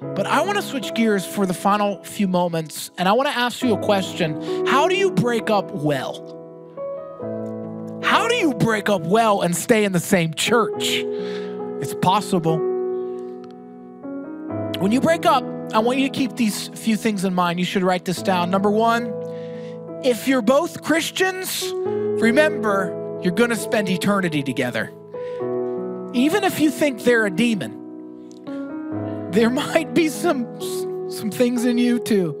But 0.00 0.26
I 0.26 0.40
want 0.40 0.56
to 0.56 0.62
switch 0.62 0.94
gears 0.94 1.26
for 1.26 1.44
the 1.44 1.52
final 1.52 2.02
few 2.04 2.26
moments 2.26 2.90
and 2.96 3.06
I 3.06 3.12
want 3.12 3.28
to 3.28 3.36
ask 3.36 3.62
you 3.62 3.74
a 3.74 3.78
question. 3.82 4.66
How 4.66 4.88
do 4.88 4.96
you 4.96 5.10
break 5.10 5.50
up 5.50 5.70
well? 5.72 6.30
How 8.02 8.26
do 8.26 8.36
you 8.36 8.54
break 8.54 8.88
up 8.88 9.02
well 9.02 9.42
and 9.42 9.54
stay 9.54 9.84
in 9.84 9.92
the 9.92 10.00
same 10.00 10.32
church? 10.32 11.04
It's 11.82 11.94
possible. 12.00 12.56
When 14.78 14.90
you 14.90 15.02
break 15.02 15.26
up, 15.26 15.44
I 15.74 15.80
want 15.80 15.98
you 15.98 16.08
to 16.08 16.14
keep 16.18 16.36
these 16.36 16.68
few 16.68 16.96
things 16.96 17.26
in 17.26 17.34
mind. 17.34 17.58
You 17.58 17.66
should 17.66 17.82
write 17.82 18.06
this 18.06 18.22
down. 18.22 18.50
Number 18.50 18.70
one, 18.70 19.12
if 20.04 20.28
you're 20.28 20.42
both 20.42 20.82
Christians, 20.82 21.72
remember 21.72 23.20
you're 23.22 23.32
going 23.32 23.48
to 23.48 23.56
spend 23.56 23.88
eternity 23.88 24.42
together. 24.42 24.92
Even 26.12 26.44
if 26.44 26.60
you 26.60 26.70
think 26.70 27.04
they're 27.04 27.24
a 27.24 27.30
demon, 27.30 29.30
there 29.30 29.48
might 29.48 29.94
be 29.94 30.08
some 30.08 30.46
some 31.10 31.30
things 31.30 31.64
in 31.64 31.78
you 31.78 31.98
too. 31.98 32.38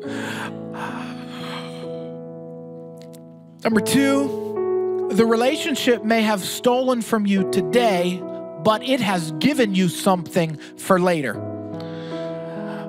Number 3.64 3.80
2, 3.80 5.08
the 5.12 5.24
relationship 5.24 6.04
may 6.04 6.20
have 6.20 6.44
stolen 6.44 7.00
from 7.00 7.24
you 7.24 7.50
today, 7.50 8.22
but 8.62 8.82
it 8.82 9.00
has 9.00 9.32
given 9.32 9.74
you 9.74 9.88
something 9.88 10.58
for 10.76 11.00
later. 11.00 11.32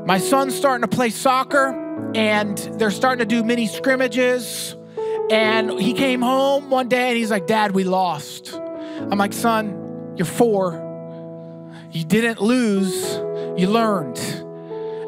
My 0.05 0.17
son's 0.17 0.53
starting 0.53 0.81
to 0.81 0.93
play 0.93 1.11
soccer 1.11 1.84
and 2.15 2.57
they're 2.79 2.91
starting 2.91 3.27
to 3.27 3.35
do 3.35 3.43
mini 3.43 3.67
scrimmages. 3.67 4.75
And 5.29 5.79
he 5.79 5.93
came 5.93 6.21
home 6.21 6.69
one 6.69 6.87
day 6.87 7.09
and 7.09 7.17
he's 7.17 7.31
like, 7.31 7.47
Dad, 7.47 7.71
we 7.71 7.83
lost. 7.83 8.53
I'm 8.53 9.17
like, 9.17 9.33
Son, 9.33 10.13
you're 10.15 10.25
four. 10.25 10.81
You 11.91 12.03
didn't 12.03 12.41
lose, 12.41 13.15
you 13.59 13.69
learned. 13.69 14.17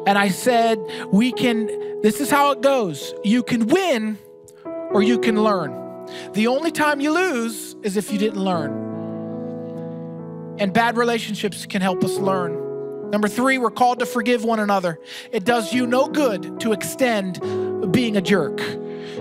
And 0.06 0.16
I 0.16 0.28
said, 0.28 0.78
We 1.12 1.32
can, 1.32 1.66
this 2.02 2.20
is 2.20 2.30
how 2.30 2.52
it 2.52 2.62
goes 2.62 3.14
you 3.24 3.42
can 3.42 3.66
win 3.66 4.18
or 4.64 5.02
you 5.02 5.18
can 5.18 5.42
learn. 5.42 6.06
The 6.32 6.46
only 6.46 6.70
time 6.70 7.00
you 7.00 7.12
lose 7.12 7.76
is 7.82 7.96
if 7.96 8.10
you 8.10 8.18
didn't 8.18 8.42
learn. 8.42 8.86
And 10.58 10.72
bad 10.72 10.96
relationships 10.96 11.66
can 11.66 11.82
help 11.82 12.02
us 12.02 12.16
learn. 12.16 12.67
Number 13.10 13.28
three, 13.28 13.58
we're 13.58 13.70
called 13.70 14.00
to 14.00 14.06
forgive 14.06 14.44
one 14.44 14.60
another. 14.60 14.98
It 15.32 15.44
does 15.44 15.72
you 15.72 15.86
no 15.86 16.08
good 16.08 16.60
to 16.60 16.72
extend 16.72 17.40
being 17.92 18.16
a 18.16 18.20
jerk. 18.20 18.60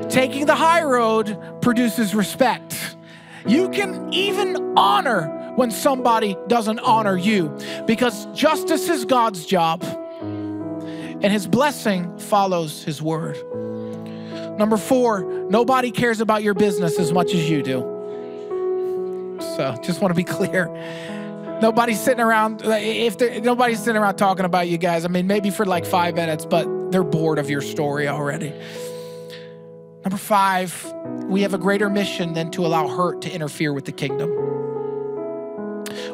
Taking 0.09 0.45
the 0.45 0.55
high 0.55 0.83
road 0.83 1.37
produces 1.61 2.13
respect. 2.13 2.97
You 3.45 3.69
can 3.69 4.13
even 4.13 4.77
honor 4.77 5.53
when 5.55 5.71
somebody 5.71 6.35
doesn't 6.47 6.79
honor 6.79 7.17
you 7.17 7.57
because 7.85 8.25
justice 8.27 8.89
is 8.89 9.05
God's 9.05 9.45
job 9.45 9.83
and 11.21 11.33
his 11.33 11.47
blessing 11.47 12.17
follows 12.19 12.83
his 12.83 13.01
word. 13.01 13.37
Number 14.59 14.77
four, 14.77 15.23
nobody 15.49 15.91
cares 15.91 16.19
about 16.19 16.43
your 16.43 16.53
business 16.53 16.99
as 16.99 17.11
much 17.11 17.33
as 17.33 17.49
you 17.49 17.63
do. 17.63 17.79
So 19.55 19.75
just 19.83 20.01
want 20.01 20.11
to 20.11 20.15
be 20.15 20.23
clear. 20.23 20.67
Nobody's 21.61 21.99
sitting 21.99 22.19
around. 22.19 22.61
If 22.63 23.19
nobody's 23.43 23.79
sitting 23.79 23.99
around 23.99 24.15
talking 24.15 24.45
about 24.45 24.67
you 24.67 24.77
guys, 24.77 25.05
I 25.05 25.07
mean, 25.07 25.25
maybe 25.25 25.49
for 25.49 25.65
like 25.65 25.85
five 25.85 26.13
minutes, 26.13 26.45
but 26.45 26.91
they're 26.91 27.03
bored 27.03 27.39
of 27.39 27.49
your 27.49 27.61
story 27.61 28.07
already. 28.07 28.53
Number 30.03 30.17
five, 30.17 30.93
we 31.25 31.41
have 31.41 31.55
a 31.55 31.57
greater 31.57 31.89
mission 31.89 32.33
than 32.33 32.51
to 32.51 32.65
allow 32.65 32.87
hurt 32.87 33.23
to 33.23 33.31
interfere 33.31 33.73
with 33.73 33.85
the 33.85 33.91
kingdom. 33.91 34.29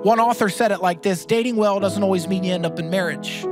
One 0.03 0.19
author 0.19 0.47
said 0.47 0.71
it 0.71 0.81
like 0.81 1.01
this 1.01 1.25
dating 1.25 1.57
well 1.57 1.79
doesn't 1.79 2.01
always 2.01 2.27
mean 2.27 2.45
you 2.45 2.53
end 2.53 2.65
up 2.65 2.79
in 2.79 2.89
marriage. 2.89 3.45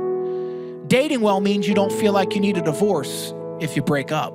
Dating 0.86 1.20
well 1.20 1.40
means 1.40 1.68
you 1.68 1.74
don't 1.74 1.92
feel 1.92 2.12
like 2.12 2.34
you 2.34 2.40
need 2.40 2.56
a 2.56 2.62
divorce 2.62 3.34
if 3.60 3.76
you 3.76 3.82
break 3.82 4.10
up. 4.10 4.32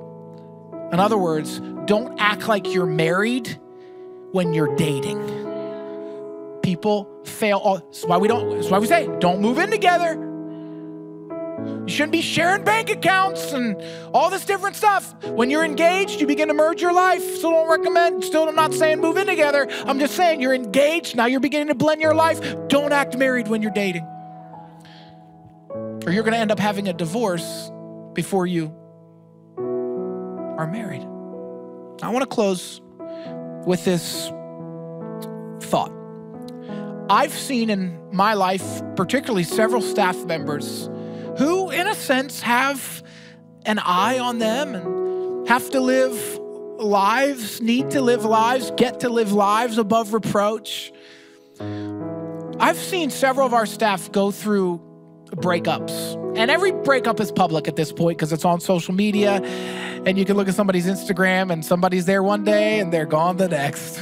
In 0.92 1.00
other 1.00 1.18
words, 1.18 1.60
don't 1.86 2.18
act 2.20 2.46
like 2.46 2.72
you're 2.72 2.86
married 2.86 3.60
when 4.30 4.54
you're 4.54 4.74
dating 4.76 5.18
people 6.68 7.17
fail. 7.28 7.58
All, 7.58 7.78
that's 7.78 8.04
why 8.04 8.16
we 8.16 8.28
don't. 8.28 8.50
That's 8.50 8.70
why 8.70 8.78
we 8.78 8.86
say 8.86 9.08
don't 9.20 9.40
move 9.40 9.58
in 9.58 9.70
together. 9.70 10.24
You 11.86 11.88
shouldn't 11.88 12.12
be 12.12 12.22
sharing 12.22 12.64
bank 12.64 12.90
accounts 12.90 13.52
and 13.52 13.82
all 14.14 14.30
this 14.30 14.44
different 14.44 14.76
stuff. 14.76 15.14
When 15.24 15.50
you're 15.50 15.64
engaged, 15.64 16.20
you 16.20 16.26
begin 16.26 16.48
to 16.48 16.54
merge 16.54 16.80
your 16.80 16.92
life. 16.92 17.22
So 17.36 17.50
don't 17.50 17.68
recommend. 17.68 18.24
Still, 18.24 18.48
I'm 18.48 18.54
not 18.54 18.74
saying 18.74 19.00
move 19.00 19.16
in 19.16 19.26
together. 19.26 19.66
I'm 19.86 19.98
just 19.98 20.14
saying 20.14 20.40
you're 20.40 20.54
engaged 20.54 21.16
now. 21.16 21.26
You're 21.26 21.40
beginning 21.40 21.68
to 21.68 21.74
blend 21.74 22.00
your 22.00 22.14
life. 22.14 22.40
Don't 22.68 22.92
act 22.92 23.16
married 23.16 23.48
when 23.48 23.62
you're 23.62 23.72
dating, 23.72 24.06
or 26.06 26.12
you're 26.12 26.22
going 26.22 26.34
to 26.34 26.38
end 26.38 26.52
up 26.52 26.58
having 26.58 26.88
a 26.88 26.92
divorce 26.92 27.70
before 28.12 28.46
you 28.46 28.74
are 29.56 30.66
married. 30.66 31.02
I 32.02 32.10
want 32.10 32.20
to 32.20 32.26
close 32.26 32.80
with 33.66 33.84
this 33.84 34.28
thought. 35.68 35.97
I've 37.10 37.32
seen 37.32 37.70
in 37.70 37.98
my 38.12 38.34
life, 38.34 38.82
particularly 38.94 39.44
several 39.44 39.80
staff 39.80 40.16
members 40.26 40.90
who, 41.38 41.70
in 41.70 41.86
a 41.86 41.94
sense, 41.94 42.40
have 42.42 43.02
an 43.64 43.78
eye 43.78 44.18
on 44.18 44.38
them 44.38 44.74
and 44.74 45.48
have 45.48 45.70
to 45.70 45.80
live 45.80 46.38
lives, 46.78 47.62
need 47.62 47.90
to 47.90 48.02
live 48.02 48.24
lives, 48.24 48.70
get 48.76 49.00
to 49.00 49.08
live 49.08 49.32
lives 49.32 49.78
above 49.78 50.12
reproach. 50.12 50.92
I've 52.60 52.76
seen 52.76 53.10
several 53.10 53.46
of 53.46 53.54
our 53.54 53.66
staff 53.66 54.12
go 54.12 54.30
through 54.30 54.80
breakups. 55.30 56.36
And 56.36 56.50
every 56.50 56.72
breakup 56.72 57.20
is 57.20 57.32
public 57.32 57.68
at 57.68 57.76
this 57.76 57.90
point 57.90 58.18
because 58.18 58.32
it's 58.32 58.44
on 58.44 58.60
social 58.60 58.94
media. 58.94 59.42
And 60.04 60.18
you 60.18 60.24
can 60.24 60.36
look 60.36 60.48
at 60.48 60.54
somebody's 60.54 60.86
Instagram 60.86 61.50
and 61.50 61.64
somebody's 61.64 62.04
there 62.04 62.22
one 62.22 62.44
day 62.44 62.80
and 62.80 62.92
they're 62.92 63.06
gone 63.06 63.38
the 63.38 63.48
next. 63.48 63.98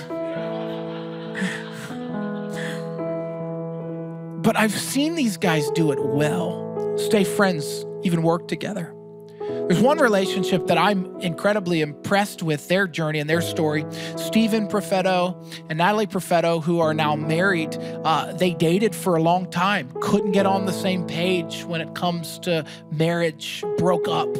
But 4.46 4.56
I've 4.56 4.78
seen 4.78 5.16
these 5.16 5.36
guys 5.36 5.68
do 5.72 5.90
it 5.90 5.98
well, 6.00 6.94
stay 6.96 7.24
friends, 7.24 7.84
even 8.04 8.22
work 8.22 8.46
together. 8.46 8.94
There's 9.40 9.80
one 9.80 9.98
relationship 9.98 10.68
that 10.68 10.78
I'm 10.78 11.20
incredibly 11.20 11.80
impressed 11.80 12.44
with 12.44 12.68
their 12.68 12.86
journey 12.86 13.18
and 13.18 13.28
their 13.28 13.40
story. 13.40 13.84
Stephen 14.14 14.68
Profetto 14.68 15.34
and 15.68 15.78
Natalie 15.78 16.06
Profetto, 16.06 16.62
who 16.62 16.78
are 16.78 16.94
now 16.94 17.16
married, 17.16 17.76
uh, 18.04 18.34
they 18.34 18.54
dated 18.54 18.94
for 18.94 19.16
a 19.16 19.20
long 19.20 19.50
time, 19.50 19.90
couldn't 20.00 20.30
get 20.30 20.46
on 20.46 20.64
the 20.64 20.72
same 20.72 21.04
page 21.08 21.64
when 21.64 21.80
it 21.80 21.96
comes 21.96 22.38
to 22.38 22.64
marriage, 22.92 23.64
broke 23.78 24.06
up. 24.06 24.32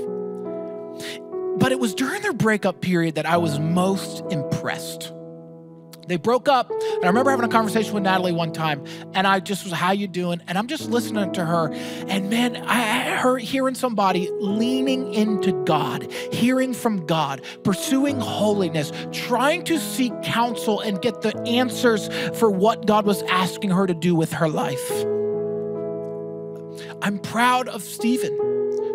But 1.58 1.72
it 1.72 1.80
was 1.80 1.96
during 1.96 2.22
their 2.22 2.32
breakup 2.32 2.80
period 2.80 3.16
that 3.16 3.26
I 3.26 3.38
was 3.38 3.58
most 3.58 4.22
impressed. 4.30 5.12
They 6.06 6.16
broke 6.16 6.48
up, 6.48 6.70
and 6.70 7.04
I 7.04 7.08
remember 7.08 7.30
having 7.30 7.46
a 7.46 7.48
conversation 7.48 7.92
with 7.92 8.04
Natalie 8.04 8.32
one 8.32 8.52
time, 8.52 8.84
and 9.14 9.26
I 9.26 9.40
just 9.40 9.64
was, 9.64 9.72
"How 9.72 9.90
you 9.90 10.06
doing?" 10.06 10.40
And 10.46 10.56
I'm 10.56 10.68
just 10.68 10.88
listening 10.88 11.32
to 11.32 11.44
her, 11.44 11.72
and 12.06 12.30
man, 12.30 12.56
I 12.56 13.16
heard 13.16 13.42
hearing 13.42 13.74
somebody 13.74 14.30
leaning 14.38 15.12
into 15.12 15.52
God, 15.64 16.06
hearing 16.30 16.72
from 16.74 17.06
God, 17.06 17.42
pursuing 17.64 18.20
holiness, 18.20 18.92
trying 19.10 19.64
to 19.64 19.80
seek 19.80 20.12
counsel 20.22 20.78
and 20.80 21.02
get 21.02 21.22
the 21.22 21.36
answers 21.40 22.08
for 22.38 22.50
what 22.50 22.86
God 22.86 23.04
was 23.04 23.22
asking 23.24 23.70
her 23.70 23.86
to 23.86 23.94
do 23.94 24.14
with 24.14 24.32
her 24.32 24.48
life. 24.48 25.04
I'm 27.02 27.18
proud 27.18 27.68
of 27.68 27.82
Stephen, 27.82 28.32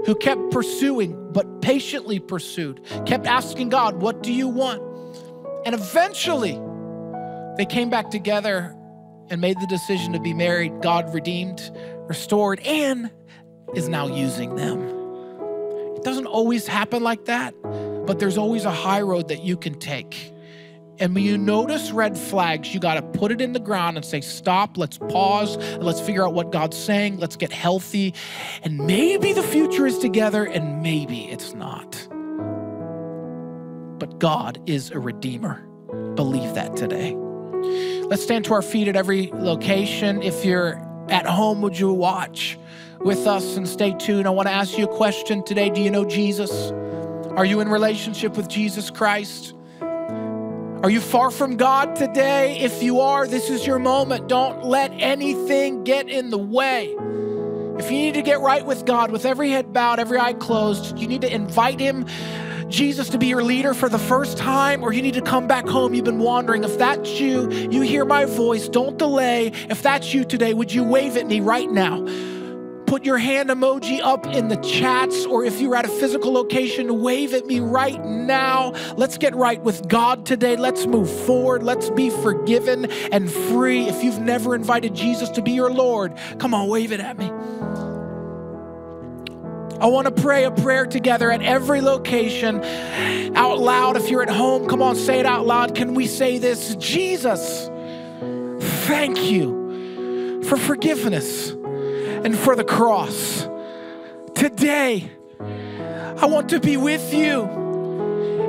who 0.06 0.16
kept 0.16 0.52
pursuing, 0.52 1.18
but 1.34 1.62
patiently 1.62 2.20
pursued, 2.20 2.80
kept 3.06 3.28
asking 3.28 3.70
God, 3.70 4.02
"What 4.02 4.24
do 4.24 4.32
you 4.32 4.48
want?" 4.48 4.82
And 5.66 5.76
eventually 5.76 6.60
they 7.62 7.66
came 7.68 7.92
back 7.92 8.10
together 8.10 8.76
and 9.30 9.40
made 9.40 9.56
the 9.60 9.68
decision 9.68 10.14
to 10.14 10.20
be 10.20 10.34
married. 10.34 10.82
God 10.82 11.14
redeemed, 11.14 11.70
restored, 12.08 12.60
and 12.62 13.12
is 13.76 13.88
now 13.88 14.08
using 14.08 14.56
them. 14.56 14.82
It 15.96 16.04
doesn't 16.04 16.26
always 16.26 16.66
happen 16.66 17.04
like 17.04 17.26
that, 17.26 17.54
but 18.08 18.18
there's 18.18 18.40
always 18.40 18.66
a 18.66 18.72
high 18.72 19.02
road 19.02 19.28
that 19.28 19.44
you 19.44 19.58
can 19.58 19.78
take. 19.78 20.34
And 20.98 21.14
when 21.14 21.24
you 21.24 21.38
notice 21.38 21.92
red 21.92 22.18
flags, 22.18 22.74
you 22.74 22.80
got 22.80 22.96
to 22.96 23.04
put 23.04 23.32
it 23.32 23.42
in 23.42 23.54
the 23.54 23.60
ground 23.60 23.96
and 23.96 24.04
say, 24.04 24.22
Stop, 24.22 24.76
let's 24.76 24.98
pause, 24.98 25.58
let's 25.78 26.02
figure 26.02 26.26
out 26.26 26.34
what 26.34 26.52
God's 26.52 26.78
saying, 26.78 27.20
let's 27.20 27.36
get 27.36 27.52
healthy. 27.52 28.16
And 28.64 28.80
maybe 28.80 29.34
the 29.34 29.44
future 29.44 29.86
is 29.86 30.00
together, 30.00 30.46
and 30.46 30.82
maybe 30.82 31.26
it's 31.26 31.54
not. 31.54 32.08
But 34.00 34.18
God 34.18 34.60
is 34.66 34.90
a 34.90 34.98
redeemer. 34.98 35.64
Believe 36.16 36.56
that 36.56 36.76
today. 36.76 37.16
Let's 37.62 38.24
stand 38.24 38.46
to 38.46 38.54
our 38.54 38.62
feet 38.62 38.88
at 38.88 38.96
every 38.96 39.32
location. 39.34 40.22
If 40.22 40.44
you're 40.44 40.82
at 41.10 41.26
home, 41.26 41.62
would 41.62 41.78
you 41.78 41.92
watch 41.94 42.58
with 43.00 43.28
us 43.28 43.58
and 43.58 43.68
stay 43.68 43.94
tuned? 43.94 44.28
I 44.28 44.32
want 44.32 44.48
to 44.48 44.54
ask 44.54 44.78
you 44.78 44.86
a 44.86 44.96
question 44.96 45.44
today. 45.44 45.70
Do 45.70 45.82
you 45.82 45.92
know 45.92 46.06
Jesus? 46.06 46.72
Are 47.32 47.46
you 47.46 47.60
in 47.60 47.70
relationship 47.70 48.36
with 48.36 48.48
Jesus 48.48 48.90
Christ? 48.90 49.54
Are 49.82 50.90
you 50.90 51.00
far 51.00 51.30
from 51.30 51.58
God 51.58 51.96
today? 51.96 52.58
If 52.60 52.82
you 52.82 53.02
are, 53.02 53.28
this 53.28 53.50
is 53.50 53.68
your 53.68 53.78
moment. 53.78 54.28
Don't 54.28 54.64
let 54.64 54.92
anything 54.94 55.84
get 55.84 56.10
in 56.10 56.32
the 56.32 56.40
way. 56.40 56.96
If 57.78 57.92
you 57.92 57.98
need 57.98 58.16
to 58.16 58.22
get 58.22 58.42
right 58.42 58.66
with 58.66 58.86
God, 58.86 59.12
with 59.12 59.26
every 59.26 59.52
head 59.52 59.74
bowed, 59.74 60.00
every 60.00 60.20
eye 60.20 60.34
closed, 60.34 60.98
you 60.98 61.08
need 61.08 61.22
to 61.22 61.34
invite 61.34 61.80
Him 61.80 62.06
Jesus 62.72 63.10
to 63.10 63.18
be 63.18 63.28
your 63.28 63.44
leader 63.44 63.74
for 63.74 63.90
the 63.90 64.00
first 64.00 64.38
time, 64.38 64.84
or 64.84 64.94
you 64.94 65.02
need 65.02 65.14
to 65.16 65.22
come 65.22 65.48
back 65.48 65.68
home, 65.68 65.94
you've 65.94 66.06
been 66.06 66.20
wandering. 66.20 66.64
If 66.64 66.78
that's 66.78 67.20
you, 67.20 67.52
you 67.52 67.82
hear 67.82 68.06
my 68.06 68.26
voice, 68.26 68.70
don't 68.70 68.98
delay. 68.98 69.52
If 69.70 69.84
that's 69.84 70.14
you 70.14 70.24
today, 70.24 70.54
would 70.54 70.74
you 70.74 70.84
wave 70.84 71.18
at 71.18 71.28
me 71.28 71.42
right 71.42 71.70
now? 71.70 72.06
Put 72.86 73.06
your 73.06 73.18
hand 73.18 73.50
emoji 73.50 74.02
up 74.02 74.26
in 74.28 74.50
the 74.50 74.58
chats, 74.58 75.26
or 75.26 75.46
if 75.46 75.62
you're 75.62 75.76
at 75.78 75.86
a 75.86 75.88
physical 75.88 76.34
location, 76.34 77.02
wave 77.02 77.34
at 77.34 77.46
me 77.46 77.62
right 77.62 78.04
now. 78.04 78.72
Let's 78.98 79.18
get 79.18 79.34
right 79.34 79.62
with 79.62 79.88
God 79.88 80.26
today. 80.26 80.58
Let's 80.58 80.86
move 80.86 81.10
forward. 81.26 81.64
Let's 81.64 81.90
be 81.90 82.10
forgiven 82.10 82.92
and 83.14 83.32
free. 83.32 83.88
If 83.88 84.04
you've 84.04 84.20
never 84.20 84.56
invited 84.56 84.94
Jesus 84.94 85.30
to 85.30 85.42
be 85.42 85.52
your 85.52 85.72
Lord, 85.72 86.18
come 86.40 86.54
on, 86.54 86.68
wave 86.68 86.92
it 86.92 87.00
at 87.00 87.18
me. 87.18 87.32
I 89.82 89.88
want 89.88 90.06
to 90.16 90.22
pray 90.22 90.44
a 90.44 90.52
prayer 90.52 90.86
together 90.86 91.32
at 91.32 91.42
every 91.42 91.82
location 91.82 92.64
out 93.36 93.58
loud. 93.58 93.98
If 93.98 94.12
you're 94.12 94.22
at 94.22 94.30
home, 94.30 94.68
come 94.68 94.80
on, 94.80 94.96
say 94.96 95.20
it 95.20 95.26
out 95.26 95.48
loud. 95.48 95.74
Can 95.74 95.96
we 95.96 96.06
say 96.06 96.38
this? 96.38 96.76
Jesus, 96.76 97.68
thank 98.86 99.24
you 99.24 100.44
for 100.44 100.56
forgiveness 100.56 101.50
and 101.50 102.38
for 102.38 102.56
the 102.56 102.64
cross. 102.64 103.48
Today, 104.36 105.10
I 105.40 106.28
want 106.28 106.50
to 106.50 106.60
be 106.60 106.78
with 106.78 107.12
you 107.12 107.42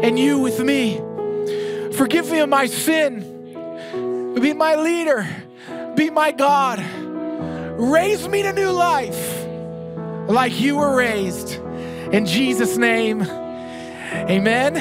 and 0.03 0.19
you 0.19 0.39
with 0.39 0.61
me. 0.61 0.99
Forgive 1.97 2.31
me 2.31 2.41
of 2.41 2.51
my 2.51 2.67
sin. 2.67 4.35
Be 4.39 4.53
my 4.53 4.75
leader. 4.75 5.27
Be 5.97 6.11
my 6.11 6.31
God. 6.31 6.85
Raise 7.81 8.29
me 8.29 8.43
to 8.43 8.53
new 8.53 8.71
life 8.71 9.42
like 10.29 10.61
you 10.61 10.77
were 10.77 10.97
raised. 10.97 11.55
In 12.13 12.27
Jesus' 12.27 12.77
name, 12.77 13.23
amen. 13.23 14.77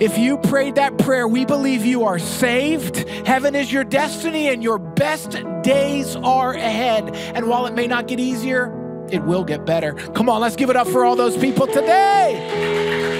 If 0.00 0.18
you 0.18 0.38
prayed 0.38 0.74
that 0.74 0.98
prayer, 0.98 1.26
we 1.26 1.44
believe 1.44 1.84
you 1.84 2.04
are 2.04 2.18
saved. 2.18 3.08
Heaven 3.26 3.54
is 3.54 3.72
your 3.72 3.84
destiny, 3.84 4.48
and 4.48 4.62
your 4.62 4.78
best 4.78 5.38
days 5.62 6.16
are 6.16 6.52
ahead. 6.52 7.14
And 7.34 7.48
while 7.48 7.66
it 7.66 7.74
may 7.74 7.86
not 7.86 8.06
get 8.06 8.20
easier, 8.20 9.06
it 9.10 9.22
will 9.22 9.44
get 9.44 9.64
better. 9.64 9.94
Come 9.94 10.28
on, 10.28 10.40
let's 10.40 10.56
give 10.56 10.70
it 10.70 10.76
up 10.76 10.86
for 10.88 11.04
all 11.04 11.16
those 11.16 11.36
people 11.36 11.66
today. 11.66 13.12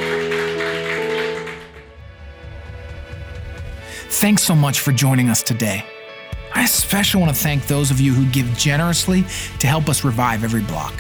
Thanks 4.08 4.42
so 4.42 4.54
much 4.54 4.80
for 4.80 4.92
joining 4.92 5.28
us 5.28 5.42
today. 5.42 5.84
I 6.54 6.62
especially 6.62 7.20
want 7.20 7.34
to 7.34 7.42
thank 7.42 7.66
those 7.66 7.90
of 7.90 8.00
you 8.00 8.14
who 8.14 8.30
give 8.30 8.46
generously 8.56 9.24
to 9.58 9.66
help 9.66 9.88
us 9.88 10.04
revive 10.04 10.44
every 10.44 10.62
block. 10.62 10.94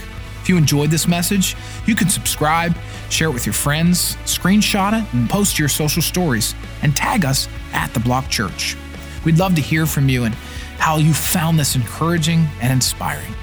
If 0.44 0.50
you 0.50 0.58
enjoyed 0.58 0.90
this 0.90 1.08
message, 1.08 1.56
you 1.86 1.94
can 1.94 2.10
subscribe, 2.10 2.76
share 3.08 3.28
it 3.28 3.32
with 3.32 3.46
your 3.46 3.54
friends, 3.54 4.16
screenshot 4.26 4.92
it, 4.92 5.14
and 5.14 5.30
post 5.30 5.58
your 5.58 5.70
social 5.70 6.02
stories, 6.02 6.54
and 6.82 6.94
tag 6.94 7.24
us 7.24 7.48
at 7.72 7.94
The 7.94 8.00
Block 8.00 8.28
Church. 8.28 8.76
We'd 9.24 9.38
love 9.38 9.54
to 9.54 9.62
hear 9.62 9.86
from 9.86 10.10
you 10.10 10.24
and 10.24 10.34
how 10.76 10.98
you 10.98 11.14
found 11.14 11.58
this 11.58 11.76
encouraging 11.76 12.46
and 12.60 12.74
inspiring. 12.74 13.34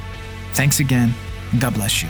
Thanks 0.53 0.79
again, 0.79 1.11
and 1.51 1.59
God 1.59 1.73
bless 1.73 2.03
you. 2.03 2.09